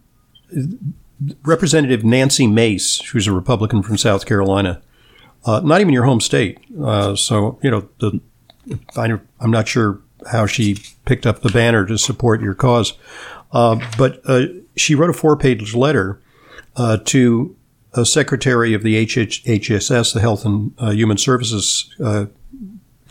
Representative 1.44 2.02
Nancy 2.02 2.46
Mace, 2.46 3.00
who's 3.10 3.26
a 3.26 3.32
Republican 3.32 3.82
from 3.82 3.98
South 3.98 4.24
Carolina, 4.24 4.82
uh, 5.44 5.60
not 5.60 5.80
even 5.80 5.92
your 5.92 6.04
home 6.04 6.20
state. 6.20 6.58
Uh, 6.82 7.16
so 7.16 7.58
you 7.62 7.70
know, 7.70 7.88
the, 7.98 8.20
I, 8.96 9.06
am 9.06 9.50
not 9.50 9.68
sure 9.68 10.00
how 10.30 10.46
she 10.46 10.78
picked 11.04 11.26
up 11.26 11.42
the 11.42 11.50
banner 11.50 11.84
to 11.86 11.98
support 11.98 12.40
your 12.40 12.54
cause, 12.54 12.94
uh, 13.52 13.80
but 13.98 14.20
uh, 14.24 14.46
she 14.76 14.94
wrote 14.94 15.10
a 15.10 15.14
four-page 15.14 15.74
letter 15.74 16.20
uh, 16.76 16.98
to 17.04 17.56
a 17.94 18.06
secretary 18.06 18.72
of 18.72 18.82
the 18.82 19.04
HHS, 19.04 20.14
the 20.14 20.20
Health 20.20 20.44
and 20.46 20.72
uh, 20.78 20.90
Human 20.90 21.18
Services 21.18 21.94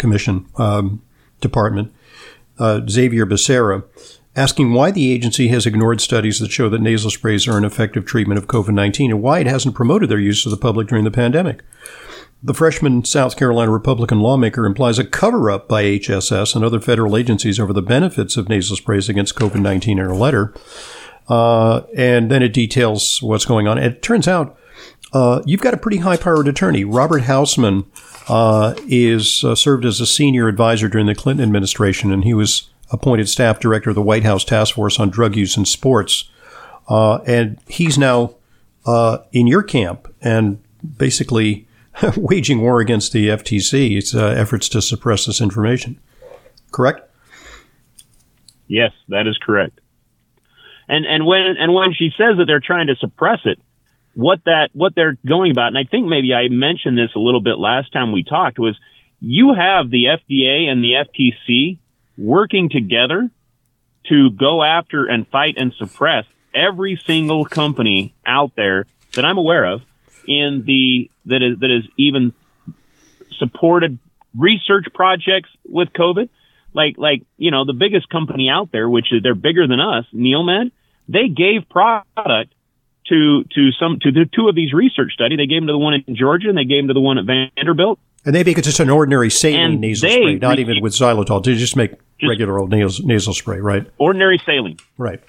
Commission 0.01 0.47
um, 0.55 1.01
Department, 1.41 1.93
uh, 2.57 2.81
Xavier 2.89 3.25
Becerra, 3.25 3.83
asking 4.35 4.73
why 4.73 4.91
the 4.91 5.11
agency 5.11 5.49
has 5.49 5.65
ignored 5.65 6.01
studies 6.01 6.39
that 6.39 6.51
show 6.51 6.69
that 6.69 6.81
nasal 6.81 7.11
sprays 7.11 7.47
are 7.47 7.57
an 7.57 7.65
effective 7.65 8.05
treatment 8.05 8.37
of 8.37 8.47
COVID 8.47 8.73
19 8.73 9.11
and 9.11 9.21
why 9.21 9.39
it 9.39 9.47
hasn't 9.47 9.75
promoted 9.75 10.09
their 10.09 10.19
use 10.19 10.43
to 10.43 10.49
the 10.49 10.57
public 10.57 10.87
during 10.87 11.03
the 11.03 11.11
pandemic. 11.11 11.63
The 12.43 12.53
freshman 12.55 13.05
South 13.05 13.37
Carolina 13.37 13.69
Republican 13.71 14.19
lawmaker 14.19 14.65
implies 14.65 14.97
a 14.97 15.05
cover 15.05 15.51
up 15.51 15.67
by 15.67 15.83
HSS 15.83 16.55
and 16.55 16.65
other 16.65 16.79
federal 16.79 17.15
agencies 17.15 17.59
over 17.59 17.71
the 17.71 17.83
benefits 17.83 18.35
of 18.35 18.49
nasal 18.49 18.77
sprays 18.77 19.09
against 19.09 19.35
COVID 19.35 19.61
19 19.61 19.99
in 19.99 20.05
a 20.05 20.15
letter. 20.15 20.53
Uh, 21.27 21.81
and 21.95 22.31
then 22.31 22.41
it 22.41 22.51
details 22.51 23.21
what's 23.21 23.45
going 23.45 23.67
on. 23.67 23.77
It 23.77 24.01
turns 24.01 24.27
out 24.27 24.57
uh, 25.13 25.41
you've 25.45 25.61
got 25.61 25.73
a 25.73 25.77
pretty 25.77 25.97
high 25.97 26.17
powered 26.17 26.47
attorney. 26.47 26.83
Robert 26.83 27.23
Housman 27.23 27.85
uh, 28.27 28.73
is 28.87 29.43
uh, 29.43 29.53
served 29.53 29.85
as 29.85 29.99
a 29.99 30.07
senior 30.07 30.47
advisor 30.47 30.87
during 30.87 31.05
the 31.05 31.15
Clinton 31.15 31.43
administration, 31.43 32.11
and 32.11 32.23
he 32.23 32.33
was 32.33 32.70
appointed 32.91 33.29
staff 33.29 33.59
director 33.59 33.89
of 33.91 33.95
the 33.95 34.01
White 34.01 34.23
House 34.23 34.43
Task 34.43 34.75
Force 34.75 34.99
on 34.99 35.09
Drug 35.09 35.35
Use 35.35 35.57
in 35.57 35.65
Sports. 35.65 36.29
Uh, 36.87 37.17
and 37.27 37.59
he's 37.67 37.97
now 37.97 38.35
uh, 38.85 39.19
in 39.31 39.47
your 39.47 39.63
camp 39.63 40.13
and 40.21 40.61
basically 40.97 41.67
waging 42.17 42.61
war 42.61 42.79
against 42.79 43.11
the 43.11 43.29
FTC's 43.29 44.15
efforts 44.15 44.67
to 44.69 44.81
suppress 44.81 45.25
this 45.25 45.41
information. 45.41 45.99
Correct? 46.71 47.07
Yes, 48.67 48.91
that 49.09 49.27
is 49.27 49.37
correct. 49.37 49.79
And 50.87 51.05
and 51.05 51.25
when 51.25 51.55
and 51.59 51.73
when 51.73 51.93
she 51.93 52.09
says 52.17 52.37
that 52.37 52.45
they're 52.47 52.61
trying 52.61 52.87
to 52.87 52.95
suppress 52.95 53.39
it, 53.45 53.59
what 54.13 54.39
that 54.45 54.69
what 54.73 54.93
they're 54.95 55.17
going 55.27 55.51
about, 55.51 55.67
and 55.67 55.77
I 55.77 55.83
think 55.83 56.07
maybe 56.07 56.33
I 56.33 56.47
mentioned 56.49 56.97
this 56.97 57.11
a 57.15 57.19
little 57.19 57.41
bit 57.41 57.57
last 57.57 57.93
time 57.93 58.11
we 58.11 58.23
talked, 58.23 58.59
was 58.59 58.77
you 59.19 59.53
have 59.53 59.89
the 59.89 60.05
FDA 60.05 60.67
and 60.67 60.83
the 60.83 61.05
FTC 61.05 61.79
working 62.21 62.69
together 62.69 63.29
to 64.09 64.29
go 64.31 64.63
after 64.63 65.05
and 65.05 65.27
fight 65.27 65.55
and 65.57 65.73
suppress 65.73 66.25
every 66.53 66.99
single 67.05 67.45
company 67.45 68.13
out 68.25 68.51
there 68.55 68.85
that 69.15 69.25
I'm 69.25 69.37
aware 69.37 69.65
of 69.65 69.81
in 70.27 70.63
the 70.65 71.09
that 71.25 71.41
is 71.41 71.59
that 71.59 71.71
is 71.71 71.83
even 71.97 72.33
supported 73.37 73.99
research 74.37 74.85
projects 74.93 75.49
with 75.67 75.89
COVID. 75.93 76.29
Like 76.73 76.95
like 76.97 77.23
you 77.37 77.51
know 77.51 77.65
the 77.65 77.73
biggest 77.73 78.09
company 78.09 78.49
out 78.49 78.71
there, 78.71 78.89
which 78.89 79.11
is 79.11 79.23
they're 79.23 79.35
bigger 79.35 79.67
than 79.67 79.79
us, 79.79 80.05
NeilMed. 80.13 80.71
They 81.07 81.27
gave 81.27 81.67
product 81.69 82.53
to 83.07 83.43
to 83.43 83.71
some 83.79 83.99
to 84.01 84.11
the 84.11 84.25
two 84.33 84.47
of 84.47 84.55
these 84.55 84.73
research 84.73 85.13
studies. 85.13 85.37
They 85.37 85.47
gave 85.47 85.61
them 85.61 85.67
to 85.67 85.73
the 85.73 85.79
one 85.79 85.95
in 86.07 86.15
Georgia 86.15 86.49
and 86.49 86.57
they 86.57 86.65
gave 86.65 86.83
them 86.83 86.87
to 86.87 86.93
the 86.93 87.01
one 87.01 87.17
at 87.17 87.25
Vanderbilt. 87.25 87.99
And 88.23 88.35
they 88.35 88.43
make 88.43 88.57
it 88.57 88.63
just 88.63 88.79
an 88.79 88.89
ordinary 88.89 89.31
saline 89.31 89.79
nasal 89.79 90.09
spray, 90.09 90.35
not 90.35 90.59
even 90.59 90.79
with 90.81 90.93
xylitol. 90.93 91.43
They 91.43 91.55
just 91.55 91.75
make 91.75 91.93
just 92.21 92.29
regular 92.29 92.59
old 92.59 92.69
nasal, 92.69 93.05
nasal 93.05 93.33
spray, 93.33 93.59
right? 93.59 93.85
Ordinary 93.97 94.41
saline. 94.45 94.77
Right. 94.97 95.21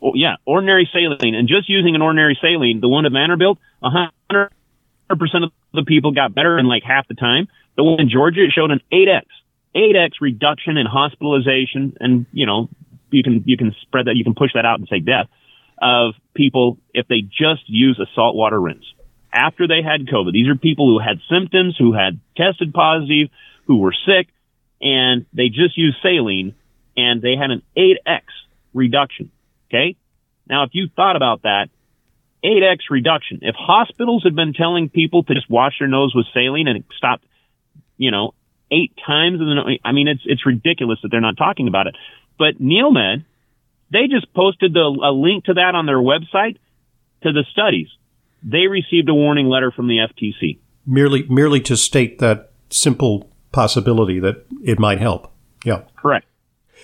Oh, 0.00 0.12
yeah, 0.14 0.36
ordinary 0.44 0.88
saline. 0.92 1.34
And 1.34 1.48
just 1.48 1.68
using 1.68 1.94
an 1.94 2.02
ordinary 2.02 2.38
saline, 2.40 2.80
the 2.80 2.88
one 2.88 3.04
at 3.04 3.12
Vanderbilt, 3.12 3.58
100% 3.82 4.10
of 5.10 5.52
the 5.74 5.84
people 5.84 6.12
got 6.12 6.34
better 6.34 6.58
in 6.58 6.66
like 6.66 6.82
half 6.84 7.08
the 7.08 7.14
time. 7.14 7.48
The 7.76 7.82
one 7.82 8.00
in 8.00 8.08
Georgia, 8.08 8.44
it 8.44 8.52
showed 8.52 8.70
an 8.70 8.80
8x, 8.92 9.24
8x 9.74 10.10
reduction 10.20 10.76
in 10.76 10.86
hospitalization. 10.86 11.96
And, 11.98 12.26
you 12.32 12.46
know, 12.46 12.68
you 13.10 13.22
can, 13.24 13.42
you 13.46 13.56
can 13.56 13.74
spread 13.82 14.06
that, 14.06 14.14
you 14.14 14.24
can 14.24 14.34
push 14.34 14.52
that 14.54 14.64
out 14.64 14.78
and 14.78 14.88
say 14.88 15.00
death 15.00 15.26
of 15.80 16.14
people 16.34 16.78
if 16.92 17.08
they 17.08 17.20
just 17.22 17.62
use 17.66 17.98
a 18.00 18.06
saltwater 18.14 18.60
rinse 18.60 18.84
after 19.32 19.66
they 19.66 19.82
had 19.82 20.06
COVID. 20.06 20.32
These 20.32 20.48
are 20.48 20.56
people 20.56 20.86
who 20.86 20.98
had 20.98 21.18
symptoms, 21.30 21.76
who 21.78 21.92
had 21.92 22.20
tested 22.36 22.72
positive, 22.72 23.28
who 23.66 23.78
were 23.78 23.94
sick, 24.06 24.28
and 24.80 25.26
they 25.32 25.48
just 25.48 25.76
used 25.76 25.96
saline 26.02 26.54
and 26.96 27.22
they 27.22 27.34
had 27.36 27.50
an 27.50 27.62
8x 27.76 28.22
reduction. 28.74 29.30
Okay. 29.68 29.96
Now, 30.48 30.64
if 30.64 30.70
you 30.72 30.88
thought 30.94 31.16
about 31.16 31.42
that, 31.42 31.68
8x 32.44 32.78
reduction, 32.90 33.40
if 33.42 33.54
hospitals 33.58 34.22
had 34.22 34.34
been 34.34 34.52
telling 34.52 34.88
people 34.88 35.24
to 35.24 35.34
just 35.34 35.50
wash 35.50 35.74
their 35.78 35.88
nose 35.88 36.14
with 36.14 36.26
saline 36.32 36.68
and 36.68 36.84
stopped, 36.96 37.24
you 37.96 38.10
know, 38.10 38.34
eight 38.70 38.92
times, 39.06 39.40
I 39.84 39.92
mean, 39.92 40.08
it's, 40.08 40.22
it's 40.24 40.46
ridiculous 40.46 41.00
that 41.02 41.08
they're 41.10 41.20
not 41.20 41.36
talking 41.36 41.68
about 41.68 41.86
it. 41.88 41.96
But 42.38 42.60
NeilMed 42.60 43.24
they 43.90 44.06
just 44.08 44.32
posted 44.34 44.74
the, 44.74 44.80
a 44.80 45.12
link 45.12 45.44
to 45.44 45.54
that 45.54 45.74
on 45.74 45.86
their 45.86 45.98
website 45.98 46.58
to 47.22 47.32
the 47.32 47.44
studies. 47.50 47.88
They 48.42 48.66
received 48.66 49.08
a 49.08 49.14
warning 49.14 49.46
letter 49.46 49.70
from 49.70 49.88
the 49.88 49.96
FTC. 49.96 50.58
Merely, 50.86 51.24
merely 51.28 51.60
to 51.62 51.76
state 51.76 52.18
that 52.18 52.52
simple 52.70 53.30
possibility 53.52 54.18
that 54.20 54.44
it 54.62 54.78
might 54.78 55.00
help. 55.00 55.32
Yeah. 55.64 55.82
Correct. 55.96 56.26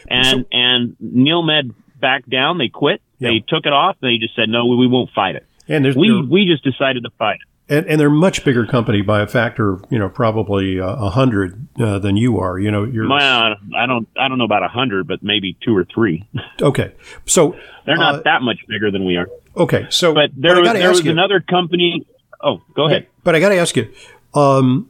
And, 0.09 0.27
so, 0.27 0.45
and 0.53 0.97
NeilMed 1.03 1.75
backed 2.01 2.29
down. 2.29 2.59
They 2.59 2.69
quit. 2.69 3.01
Yeah. 3.19 3.31
They 3.31 3.45
took 3.47 3.67
it 3.67 3.73
off. 3.73 3.97
They 4.01 4.19
just 4.19 4.37
said, 4.37 4.49
no, 4.49 4.67
we 4.67 4.87
won't 4.87 5.11
fight 5.15 5.37
it. 5.37 5.47
And 5.69 5.85
there's, 5.85 5.97
we, 5.97 6.23
we 6.23 6.47
just 6.47 6.63
decided 6.63 7.05
to 7.05 7.11
fight 7.19 7.37
it. 7.37 7.49
And, 7.67 7.87
and, 7.87 7.99
they're 7.99 8.09
a 8.09 8.11
much 8.11 8.45
bigger 8.45 8.67
company 8.67 9.01
by 9.01 9.23
a 9.23 9.27
factor, 9.27 9.73
of 9.73 9.87
you 9.89 9.99
know, 9.99 10.11
probably 10.11 10.77
a 10.77 10.87
uh, 10.87 11.09
hundred 11.09 11.67
uh, 11.81 11.99
than 11.99 12.15
you 12.15 12.39
are. 12.39 12.59
You 12.59 12.71
know, 12.71 12.85
you're. 12.85 13.09
Well, 13.09 13.55
I 13.75 13.87
don't, 13.87 14.07
I 14.19 14.29
don't 14.29 14.37
know 14.37 14.45
about 14.45 14.63
a 14.63 14.69
hundred, 14.69 15.09
but 15.09 15.23
maybe 15.23 15.57
two 15.65 15.75
or 15.75 15.85
three. 15.85 16.29
Okay, 16.63 16.95
so 17.27 17.57
they're 17.85 17.97
not 17.97 18.15
uh, 18.15 18.23
that 18.27 18.43
much 18.43 18.59
bigger 18.69 18.91
than 18.93 19.05
we 19.05 19.17
are. 19.17 19.27
Okay, 19.57 19.87
so 19.91 20.15
but 20.15 20.31
there, 20.37 20.55
but 20.55 20.63
was, 20.63 20.73
there 20.73 20.89
was 20.89 21.05
you, 21.05 21.11
another 21.11 21.41
company. 21.41 22.07
Oh, 22.41 22.63
go 22.75 22.87
ahead. 22.87 23.09
But 23.25 23.35
I 23.35 23.41
got 23.41 23.49
to 23.49 23.57
ask 23.57 23.77
you, 23.77 23.93
um, 24.35 24.89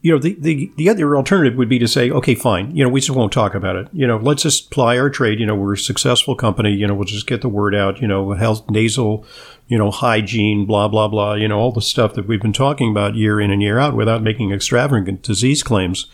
you 0.00 0.12
know, 0.12 0.18
the, 0.18 0.36
the, 0.38 0.72
the 0.76 0.88
other 0.88 1.16
alternative 1.16 1.58
would 1.58 1.68
be 1.68 1.78
to 1.80 1.88
say, 1.88 2.08
okay, 2.10 2.36
fine, 2.36 2.74
you 2.74 2.84
know, 2.84 2.88
we 2.88 3.00
just 3.00 3.16
won't 3.16 3.32
talk 3.32 3.54
about 3.54 3.74
it. 3.74 3.88
You 3.92 4.06
know, 4.06 4.16
let's 4.16 4.44
just 4.44 4.70
ply 4.70 4.96
our 4.96 5.10
trade. 5.10 5.40
You 5.40 5.46
know, 5.46 5.56
we're 5.56 5.74
a 5.74 5.78
successful 5.78 6.36
company. 6.36 6.72
You 6.72 6.86
know, 6.86 6.94
we'll 6.94 7.04
just 7.04 7.26
get 7.26 7.40
the 7.40 7.48
word 7.48 7.74
out. 7.74 8.00
You 8.00 8.06
know, 8.06 8.32
health, 8.32 8.70
nasal, 8.70 9.26
you 9.66 9.76
know, 9.76 9.90
hygiene, 9.90 10.66
blah 10.66 10.86
blah 10.86 11.08
blah. 11.08 11.34
You 11.34 11.48
know, 11.48 11.58
all 11.58 11.72
the 11.72 11.82
stuff 11.82 12.14
that 12.14 12.28
we've 12.28 12.40
been 12.40 12.52
talking 12.52 12.92
about 12.92 13.16
year 13.16 13.40
in 13.40 13.50
and 13.50 13.60
year 13.60 13.80
out 13.80 13.96
without 13.96 14.22
making 14.22 14.52
extravagant 14.52 15.22
disease 15.22 15.64
claims. 15.64 16.06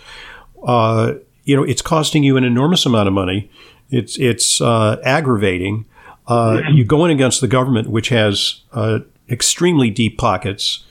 Uh, 0.66 1.14
you 1.44 1.55
know, 1.55 1.62
it's 1.62 1.83
costing 1.83 2.25
you 2.25 2.38
an 2.38 2.44
enormous 2.44 2.87
amount 2.87 3.09
of 3.09 3.12
money. 3.12 3.51
It's 3.90 4.18
it's 4.18 4.62
uh, 4.62 4.99
aggravating. 5.05 5.85
Uh, 6.27 6.62
you 6.73 6.85
go 6.85 7.05
in 7.05 7.11
against 7.11 7.42
the 7.42 7.49
government, 7.49 7.88
which 7.88 8.09
has 8.09 8.62
uh, 8.73 9.01
extremely 9.29 9.90
deep 9.90 10.16
pockets, 10.16 10.85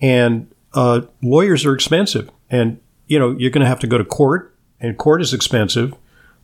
and 0.00 0.50
uh, 0.72 1.02
lawyers 1.22 1.66
are 1.66 1.74
expensive, 1.74 2.30
and 2.50 2.80
you 3.06 3.18
know 3.18 3.34
you're 3.38 3.50
going 3.50 3.62
to 3.62 3.68
have 3.68 3.80
to 3.80 3.86
go 3.86 3.98
to 3.98 4.04
court, 4.04 4.56
and 4.80 4.96
court 4.96 5.20
is 5.20 5.34
expensive. 5.34 5.94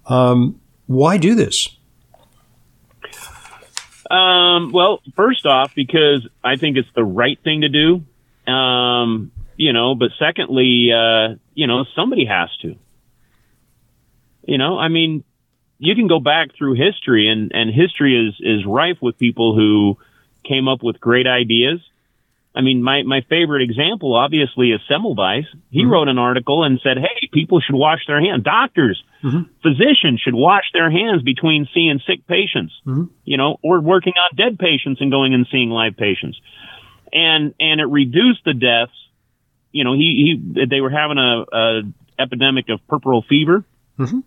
Um, 0.07 0.61
why 0.87 1.17
do 1.17 1.35
this? 1.35 1.77
Um, 4.11 4.73
well, 4.73 5.01
first 5.17 5.47
off, 5.47 5.75
because 5.75 6.27
I 6.43 6.57
think 6.57 6.77
it's 6.77 6.89
the 6.95 7.05
right 7.05 7.39
thing 7.43 7.63
to 7.63 7.69
do. 7.69 8.05
Um, 8.51 9.33
you 9.57 9.73
know, 9.73 9.95
but 9.95 10.11
secondly, 10.19 10.91
uh, 10.93 11.37
you 11.55 11.67
know, 11.67 11.85
somebody 11.97 12.27
has 12.27 12.51
to. 12.63 12.77
You 14.47 14.59
know, 14.59 14.79
I 14.79 14.89
mean, 14.89 15.25
you 15.79 15.95
can 15.95 16.07
go 16.07 16.21
back 16.21 16.49
through 16.57 16.75
history 16.75 17.29
and, 17.29 17.51
and 17.55 17.73
history 17.75 18.29
is, 18.29 18.35
is 18.41 18.67
rife 18.67 18.99
with 19.01 19.19
people 19.19 19.55
who 19.55 19.99
came 20.45 20.69
up 20.69 20.83
with 20.83 21.01
great 21.01 21.27
ideas. 21.27 21.81
I 22.55 22.61
mean, 22.61 22.83
my, 22.83 23.03
my 23.03 23.23
favorite 23.29 23.63
example, 23.63 24.15
obviously, 24.15 24.71
is 24.71 24.81
Semmelweis. 24.89 25.45
He 25.71 25.83
mm-hmm. 25.83 25.91
wrote 25.91 26.09
an 26.09 26.19
article 26.19 26.63
and 26.63 26.81
said, 26.83 26.99
Hey, 26.99 27.29
people 27.33 27.61
should 27.61 27.75
wash 27.75 28.07
their 28.07 28.21
hands. 28.21 28.45
Doctors, 28.45 29.03
mm-hmm. 29.25 29.51
physicians 29.61 30.21
should 30.21 30.35
wash 30.35 30.65
their 30.73 30.91
hands 30.91 31.23
between 31.23 31.67
seeing 31.75 32.01
sick 32.07 32.27
patients, 32.29 32.73
mm-hmm. 32.87 33.05
you 33.25 33.37
know, 33.37 33.59
or 33.63 33.81
working 33.81 34.13
on 34.13 34.37
dead 34.37 34.59
patients 34.59 35.01
and 35.01 35.11
going 35.11 35.35
and 35.35 35.47
seeing 35.51 35.71
live 35.71 35.97
patients. 35.97 36.41
And, 37.13 37.55
and 37.59 37.81
it 37.81 37.87
reduced 37.87 38.45
the 38.45 38.55
deaths. 38.55 38.93
You 39.73 39.83
know, 39.83 39.95
he, 39.95 40.39
he, 40.55 40.67
they 40.71 40.81
were 40.81 40.91
having 40.91 41.19
a, 41.19 41.45
a 41.53 41.83
epidemic 42.19 42.67
of 42.69 42.81
puerperal 42.89 43.25
fever. 43.29 43.65
Mm-hmm 43.99 44.21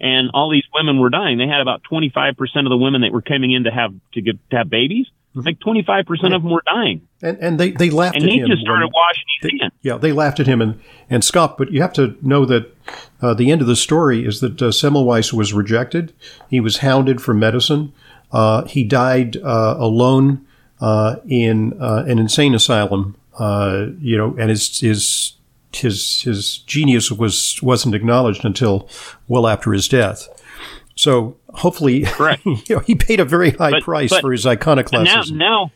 and 0.00 0.30
all 0.32 0.50
these 0.50 0.64
women 0.72 0.98
were 1.00 1.10
dying. 1.10 1.38
They 1.38 1.48
had 1.48 1.60
about 1.60 1.82
25% 1.90 2.36
of 2.38 2.70
the 2.70 2.76
women 2.76 3.02
that 3.02 3.12
were 3.12 3.22
coming 3.22 3.52
in 3.52 3.64
to 3.64 3.70
have 3.70 3.92
to 4.14 4.22
get 4.22 4.36
to 4.50 4.56
have 4.56 4.70
babies. 4.70 5.06
Mm-hmm. 5.38 5.46
Like 5.46 5.58
25% 5.60 6.34
of 6.34 6.42
them 6.42 6.50
were 6.50 6.62
dying. 6.66 7.06
And 7.22 7.38
and 7.38 7.60
they, 7.60 7.70
they 7.72 7.90
laughed 7.90 8.16
and 8.16 8.24
at 8.24 8.30
him. 8.30 8.38
And 8.40 8.48
he 8.48 8.54
just 8.54 8.62
started 8.62 8.86
when, 8.86 8.92
washing 8.92 9.24
his 9.40 9.50
they, 9.50 9.58
hands. 9.60 9.72
Yeah, 9.82 9.96
they 9.96 10.12
laughed 10.12 10.40
at 10.40 10.46
him 10.46 10.60
and, 10.60 10.80
and 11.08 11.22
scoffed. 11.22 11.58
But 11.58 11.72
you 11.72 11.80
have 11.82 11.92
to 11.94 12.16
know 12.22 12.44
that 12.44 12.74
uh, 13.20 13.34
the 13.34 13.50
end 13.50 13.60
of 13.60 13.66
the 13.66 13.76
story 13.76 14.24
is 14.24 14.40
that 14.40 14.60
uh, 14.60 14.66
Semmelweis 14.66 15.32
was 15.32 15.52
rejected. 15.52 16.12
He 16.48 16.60
was 16.60 16.78
hounded 16.78 17.20
for 17.20 17.34
medicine. 17.34 17.92
Uh, 18.32 18.64
he 18.64 18.84
died 18.84 19.36
uh, 19.38 19.76
alone 19.78 20.46
uh, 20.80 21.16
in 21.28 21.80
uh, 21.80 22.04
an 22.06 22.18
insane 22.18 22.54
asylum. 22.54 23.16
you 23.38 24.16
know, 24.16 24.36
and 24.38 24.50
his 24.50 24.80
his 24.80 25.34
his 25.72 26.22
his 26.22 26.58
genius 26.58 27.10
was 27.12 27.60
wasn't 27.62 27.94
acknowledged 27.94 28.44
until 28.44 28.88
well 29.26 29.46
after 29.46 29.72
his 29.72 29.88
death. 29.88 30.28
So 30.98 31.36
hopefully, 31.50 32.04
you 32.44 32.60
know, 32.70 32.80
he 32.80 32.96
paid 32.96 33.20
a 33.20 33.24
very 33.24 33.52
high 33.52 33.70
but, 33.70 33.82
price 33.84 34.10
but 34.10 34.20
for 34.20 34.32
his 34.32 34.44
iconoclasm. 34.44 35.38
Now, 35.38 35.66
now, 35.66 35.72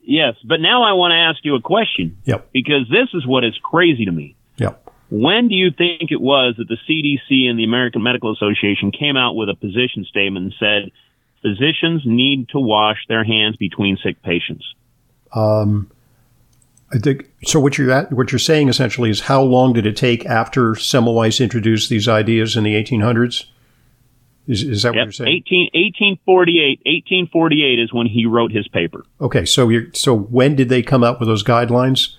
yes, 0.00 0.36
but 0.44 0.60
now 0.60 0.84
I 0.84 0.92
want 0.92 1.10
to 1.10 1.16
ask 1.16 1.44
you 1.44 1.56
a 1.56 1.60
question. 1.60 2.18
Yep. 2.24 2.50
Because 2.52 2.88
this 2.88 3.08
is 3.14 3.26
what 3.26 3.42
is 3.42 3.58
crazy 3.64 4.04
to 4.04 4.12
me. 4.12 4.36
Yep. 4.58 4.90
When 5.10 5.48
do 5.48 5.56
you 5.56 5.72
think 5.72 6.12
it 6.12 6.20
was 6.20 6.54
that 6.58 6.68
the 6.68 6.76
CDC 6.88 7.50
and 7.50 7.58
the 7.58 7.64
American 7.64 8.04
Medical 8.04 8.32
Association 8.32 8.92
came 8.92 9.16
out 9.16 9.34
with 9.34 9.48
a 9.48 9.56
position 9.56 10.04
statement 10.04 10.44
and 10.44 10.54
said 10.56 10.92
physicians 11.42 12.02
need 12.04 12.48
to 12.50 12.60
wash 12.60 12.98
their 13.08 13.24
hands 13.24 13.56
between 13.56 13.98
sick 14.04 14.22
patients? 14.22 14.64
Um, 15.34 15.90
I 16.92 16.98
think 16.98 17.28
so. 17.44 17.58
What 17.58 17.76
you're 17.76 17.90
at, 17.90 18.12
what 18.12 18.30
you're 18.30 18.38
saying 18.38 18.68
essentially 18.68 19.10
is 19.10 19.22
how 19.22 19.42
long 19.42 19.72
did 19.72 19.84
it 19.84 19.96
take 19.96 20.24
after 20.26 20.74
Semmelweis 20.74 21.42
introduced 21.42 21.90
these 21.90 22.06
ideas 22.06 22.56
in 22.56 22.62
the 22.62 22.74
1800s? 22.74 23.46
Is, 24.46 24.62
is 24.62 24.82
that 24.82 24.94
yep. 24.94 25.02
what 25.02 25.04
you're 25.04 25.12
saying? 25.12 25.42
18, 25.46 25.70
1848. 25.72 26.80
1848 26.84 27.78
is 27.78 27.92
when 27.92 28.06
he 28.06 28.26
wrote 28.26 28.50
his 28.50 28.66
paper. 28.68 29.04
Okay, 29.20 29.44
so 29.44 29.68
you're, 29.68 29.92
so 29.92 30.16
when 30.16 30.56
did 30.56 30.68
they 30.68 30.82
come 30.82 31.04
up 31.04 31.20
with 31.20 31.28
those 31.28 31.44
guidelines? 31.44 32.16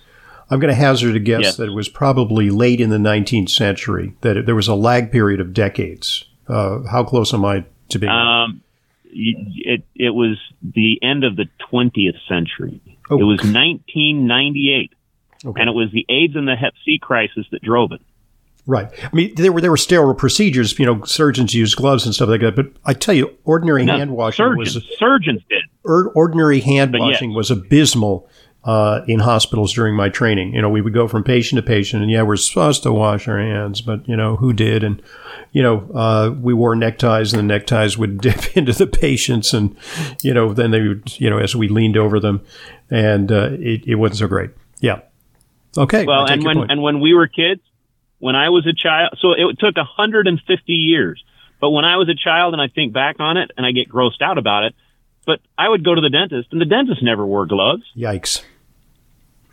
I'm 0.50 0.60
going 0.60 0.72
to 0.72 0.78
hazard 0.78 1.16
a 1.16 1.20
guess 1.20 1.42
yes. 1.42 1.56
that 1.56 1.68
it 1.68 1.74
was 1.74 1.88
probably 1.88 2.50
late 2.50 2.80
in 2.80 2.90
the 2.90 2.98
19th 2.98 3.50
century. 3.50 4.14
That 4.20 4.36
it, 4.36 4.46
there 4.46 4.54
was 4.54 4.68
a 4.68 4.74
lag 4.74 5.10
period 5.10 5.40
of 5.40 5.52
decades. 5.52 6.24
Uh, 6.48 6.82
how 6.90 7.04
close 7.04 7.32
am 7.32 7.44
I 7.44 7.64
to 7.90 7.98
being? 7.98 8.12
Um, 8.12 8.62
it 9.14 9.84
it 9.94 10.10
was 10.10 10.38
the 10.62 10.98
end 11.02 11.24
of 11.24 11.36
the 11.36 11.46
20th 11.72 12.18
century. 12.28 12.80
Oh. 13.10 13.18
It 13.18 13.24
was 13.24 13.38
1998, 13.40 14.92
okay. 15.44 15.60
and 15.60 15.68
it 15.68 15.72
was 15.72 15.90
the 15.92 16.04
AIDS 16.08 16.36
and 16.36 16.48
the 16.48 16.56
Hep 16.56 16.74
C 16.84 16.98
crisis 17.00 17.46
that 17.52 17.62
drove 17.62 17.92
it. 17.92 18.00
Right. 18.66 18.88
I 19.02 19.14
mean, 19.14 19.34
there 19.34 19.52
were 19.52 19.60
there 19.60 19.70
were 19.70 19.76
sterile 19.76 20.14
procedures. 20.14 20.78
You 20.78 20.86
know, 20.86 21.04
surgeons 21.04 21.54
used 21.54 21.76
gloves 21.76 22.06
and 22.06 22.14
stuff 22.14 22.30
like 22.30 22.40
that. 22.40 22.56
But 22.56 22.68
I 22.84 22.94
tell 22.94 23.14
you, 23.14 23.36
ordinary 23.44 23.84
no, 23.84 23.98
hand 23.98 24.12
washing 24.12 24.44
surgeons, 24.44 24.74
was 24.74 24.98
surgeons 24.98 25.42
did. 25.50 25.62
Ordinary 25.84 26.60
hand 26.60 26.92
but 26.92 27.02
washing 27.02 27.30
yes. 27.30 27.36
was 27.36 27.50
abysmal 27.50 28.26
uh, 28.64 29.02
in 29.06 29.20
hospitals 29.20 29.74
during 29.74 29.94
my 29.94 30.08
training. 30.08 30.54
You 30.54 30.62
know, 30.62 30.70
we 30.70 30.80
would 30.80 30.94
go 30.94 31.06
from 31.06 31.22
patient 31.22 31.58
to 31.58 31.62
patient, 31.62 32.02
and 32.02 32.10
yeah, 32.10 32.22
we're 32.22 32.36
supposed 32.36 32.82
to 32.84 32.92
wash 32.92 33.28
our 33.28 33.38
hands, 33.38 33.82
but 33.82 34.08
you 34.08 34.16
know, 34.16 34.36
who 34.36 34.52
did? 34.52 34.82
And 34.82 35.02
you 35.52 35.62
know, 35.62 35.90
uh, 35.94 36.30
we 36.30 36.54
wore 36.54 36.74
neckties, 36.74 37.34
and 37.34 37.38
the 37.38 37.42
neckties 37.58 37.98
would 37.98 38.20
dip 38.22 38.56
into 38.56 38.72
the 38.72 38.86
patients, 38.86 39.52
and 39.52 39.76
you 40.22 40.32
know, 40.32 40.54
then 40.54 40.70
they 40.70 40.80
would, 40.80 41.20
you 41.20 41.28
know, 41.28 41.38
as 41.38 41.54
we 41.54 41.68
leaned 41.68 41.98
over 41.98 42.18
them, 42.18 42.40
and 42.90 43.30
uh, 43.30 43.50
it, 43.52 43.86
it 43.86 43.96
wasn't 43.96 44.20
so 44.20 44.28
great. 44.28 44.50
Yeah. 44.80 45.00
Okay. 45.76 46.06
Well, 46.06 46.24
and 46.24 46.42
when 46.42 46.70
and 46.70 46.82
when 46.82 47.00
we 47.00 47.12
were 47.12 47.28
kids, 47.28 47.60
when 48.24 48.36
I 48.36 48.48
was 48.48 48.66
a 48.66 48.72
child, 48.72 49.18
so 49.20 49.32
it 49.32 49.58
took 49.58 49.76
150 49.76 50.72
years. 50.72 51.22
But 51.60 51.72
when 51.72 51.84
I 51.84 51.98
was 51.98 52.08
a 52.08 52.14
child 52.14 52.54
and 52.54 52.62
I 52.62 52.68
think 52.68 52.94
back 52.94 53.16
on 53.18 53.36
it 53.36 53.50
and 53.54 53.66
I 53.66 53.72
get 53.72 53.86
grossed 53.86 54.22
out 54.22 54.38
about 54.38 54.64
it, 54.64 54.74
but 55.26 55.40
I 55.58 55.68
would 55.68 55.84
go 55.84 55.94
to 55.94 56.00
the 56.00 56.08
dentist 56.08 56.48
and 56.50 56.58
the 56.58 56.64
dentist 56.64 57.02
never 57.02 57.26
wore 57.26 57.44
gloves. 57.44 57.82
Yikes. 57.94 58.42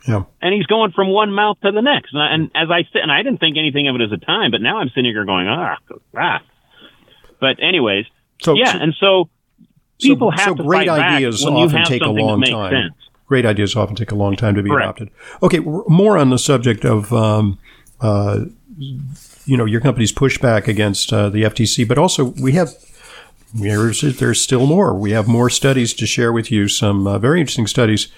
Yeah. 0.08 0.24
And 0.40 0.54
he's 0.54 0.64
going 0.64 0.92
from 0.92 1.10
one 1.10 1.32
mouth 1.32 1.58
to 1.60 1.70
the 1.70 1.82
next. 1.82 2.14
And, 2.14 2.22
I, 2.22 2.32
and 2.32 2.50
as 2.54 2.70
I 2.70 2.84
sit, 2.90 3.02
and 3.02 3.12
I 3.12 3.22
didn't 3.22 3.40
think 3.40 3.58
anything 3.58 3.88
of 3.88 3.96
it 3.96 4.00
as 4.00 4.10
a 4.10 4.16
time, 4.16 4.50
but 4.50 4.62
now 4.62 4.78
I'm 4.78 4.88
sitting 4.88 5.12
here 5.12 5.26
going, 5.26 5.48
ah, 5.48 5.76
ah. 6.16 6.40
But 7.42 7.62
anyways, 7.62 8.06
so, 8.40 8.54
yeah. 8.54 8.72
So, 8.72 8.78
and 8.78 8.94
so 8.98 9.30
people 10.00 10.32
so, 10.32 10.38
have 10.38 10.48
so 10.48 10.54
to 10.54 10.62
great 10.62 10.88
fight 10.88 10.98
ideas 10.98 11.44
back 11.44 11.52
when 11.52 11.62
often 11.62 11.84
take 11.84 12.00
a 12.00 12.08
long 12.08 12.40
time. 12.40 12.72
Sense. 12.72 13.10
Great 13.26 13.44
ideas 13.44 13.76
often 13.76 13.96
take 13.96 14.12
a 14.12 14.14
long 14.14 14.34
time 14.34 14.54
to 14.54 14.62
be 14.62 14.70
Correct. 14.70 15.02
adopted. 15.02 15.10
Okay, 15.42 15.58
more 15.58 16.16
on 16.16 16.30
the 16.30 16.38
subject 16.38 16.86
of 16.86 17.12
um, 17.12 17.58
uh, 18.00 18.46
you 19.44 19.56
know, 19.56 19.64
your 19.64 19.80
company's 19.80 20.12
pushback 20.12 20.68
against 20.68 21.12
uh, 21.12 21.28
the 21.28 21.42
FTC, 21.42 21.86
but 21.86 21.98
also 21.98 22.26
we 22.40 22.52
have 22.52 22.74
there's, 23.54 24.40
still 24.40 24.66
more. 24.66 24.94
We 24.94 25.10
have 25.10 25.28
more 25.28 25.50
studies 25.50 25.92
to 25.94 26.06
share 26.06 26.32
with 26.32 26.50
you. 26.50 26.68
Some 26.68 27.06
uh, 27.06 27.18
very 27.18 27.40
interesting 27.40 27.66
studies. 27.66 28.08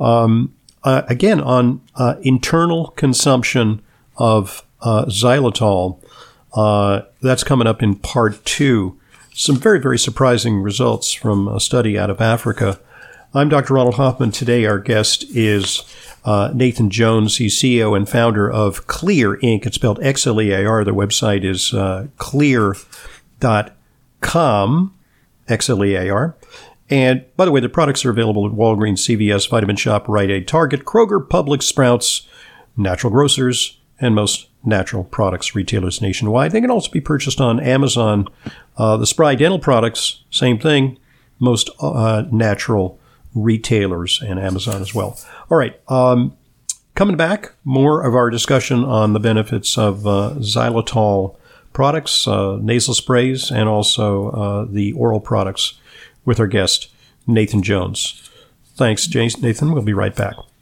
Um, 0.00 0.54
uh, 0.82 1.02
again, 1.08 1.40
on 1.40 1.80
uh, 1.94 2.16
internal 2.22 2.88
consumption 2.88 3.82
of 4.16 4.64
uh, 4.80 5.04
xylitol. 5.06 6.02
Uh, 6.54 7.02
that's 7.22 7.44
coming 7.44 7.66
up 7.66 7.82
in 7.82 7.94
part 7.94 8.44
two. 8.44 8.98
Some 9.32 9.56
very, 9.56 9.78
very 9.78 9.98
surprising 9.98 10.60
results 10.62 11.12
from 11.12 11.46
a 11.46 11.60
study 11.60 11.98
out 11.98 12.10
of 12.10 12.20
Africa. 12.20 12.80
I'm 13.32 13.48
Dr. 13.48 13.74
Ronald 13.74 13.94
Hoffman. 13.94 14.32
Today, 14.32 14.66
our 14.66 14.80
guest 14.80 15.24
is 15.30 15.84
uh, 16.24 16.50
Nathan 16.52 16.90
Jones. 16.90 17.36
He's 17.36 17.56
CEO 17.56 17.96
and 17.96 18.08
founder 18.08 18.50
of 18.50 18.84
Xlear 18.88 19.40
Inc. 19.40 19.66
It's 19.66 19.76
spelled 19.76 20.02
X 20.02 20.26
L 20.26 20.40
E 20.40 20.50
A 20.50 20.66
R. 20.66 20.82
The 20.82 20.90
website 20.90 21.44
is 21.44 21.72
uh, 21.72 22.08
xlear.com, 22.18 22.84
X 25.46 25.70
L 25.70 25.84
E 25.84 25.94
A 25.94 26.10
R. 26.10 26.34
And 26.90 27.24
by 27.36 27.44
the 27.44 27.52
way, 27.52 27.60
the 27.60 27.68
products 27.68 28.04
are 28.04 28.10
available 28.10 28.46
at 28.46 28.52
Walgreens, 28.52 28.98
CVS, 28.98 29.48
Vitamin 29.48 29.76
Shoppe, 29.76 30.08
Rite 30.08 30.30
Aid, 30.30 30.48
Target, 30.48 30.84
Kroger, 30.84 31.24
Publix, 31.24 31.62
Sprouts, 31.62 32.26
natural 32.76 33.12
grocers, 33.12 33.78
and 34.00 34.12
most 34.12 34.48
natural 34.64 35.04
products 35.04 35.54
retailers 35.54 36.02
nationwide. 36.02 36.50
They 36.50 36.60
can 36.60 36.72
also 36.72 36.90
be 36.90 37.00
purchased 37.00 37.40
on 37.40 37.60
Amazon. 37.60 38.26
Uh, 38.76 38.96
the 38.96 39.06
Spry 39.06 39.36
Dental 39.36 39.60
products, 39.60 40.24
same 40.32 40.58
thing, 40.58 40.98
most 41.38 41.70
uh, 41.78 42.24
natural 42.32 42.98
retailers 43.34 44.20
and 44.20 44.38
Amazon 44.38 44.80
as 44.80 44.94
well. 44.94 45.18
All 45.50 45.58
right. 45.58 45.80
Um, 45.88 46.36
coming 46.94 47.16
back, 47.16 47.52
more 47.64 48.02
of 48.04 48.14
our 48.14 48.30
discussion 48.30 48.84
on 48.84 49.12
the 49.12 49.20
benefits 49.20 49.78
of 49.78 50.06
uh, 50.06 50.34
xylitol 50.38 51.36
products, 51.72 52.26
uh, 52.26 52.58
nasal 52.60 52.94
sprays, 52.94 53.50
and 53.50 53.68
also 53.68 54.30
uh, 54.30 54.66
the 54.68 54.92
oral 54.92 55.20
products 55.20 55.74
with 56.24 56.40
our 56.40 56.46
guest, 56.46 56.88
Nathan 57.26 57.62
Jones. 57.62 58.28
Thanks, 58.74 59.12
Nathan. 59.14 59.72
We'll 59.72 59.82
be 59.82 59.92
right 59.92 60.14
back. 60.14 60.34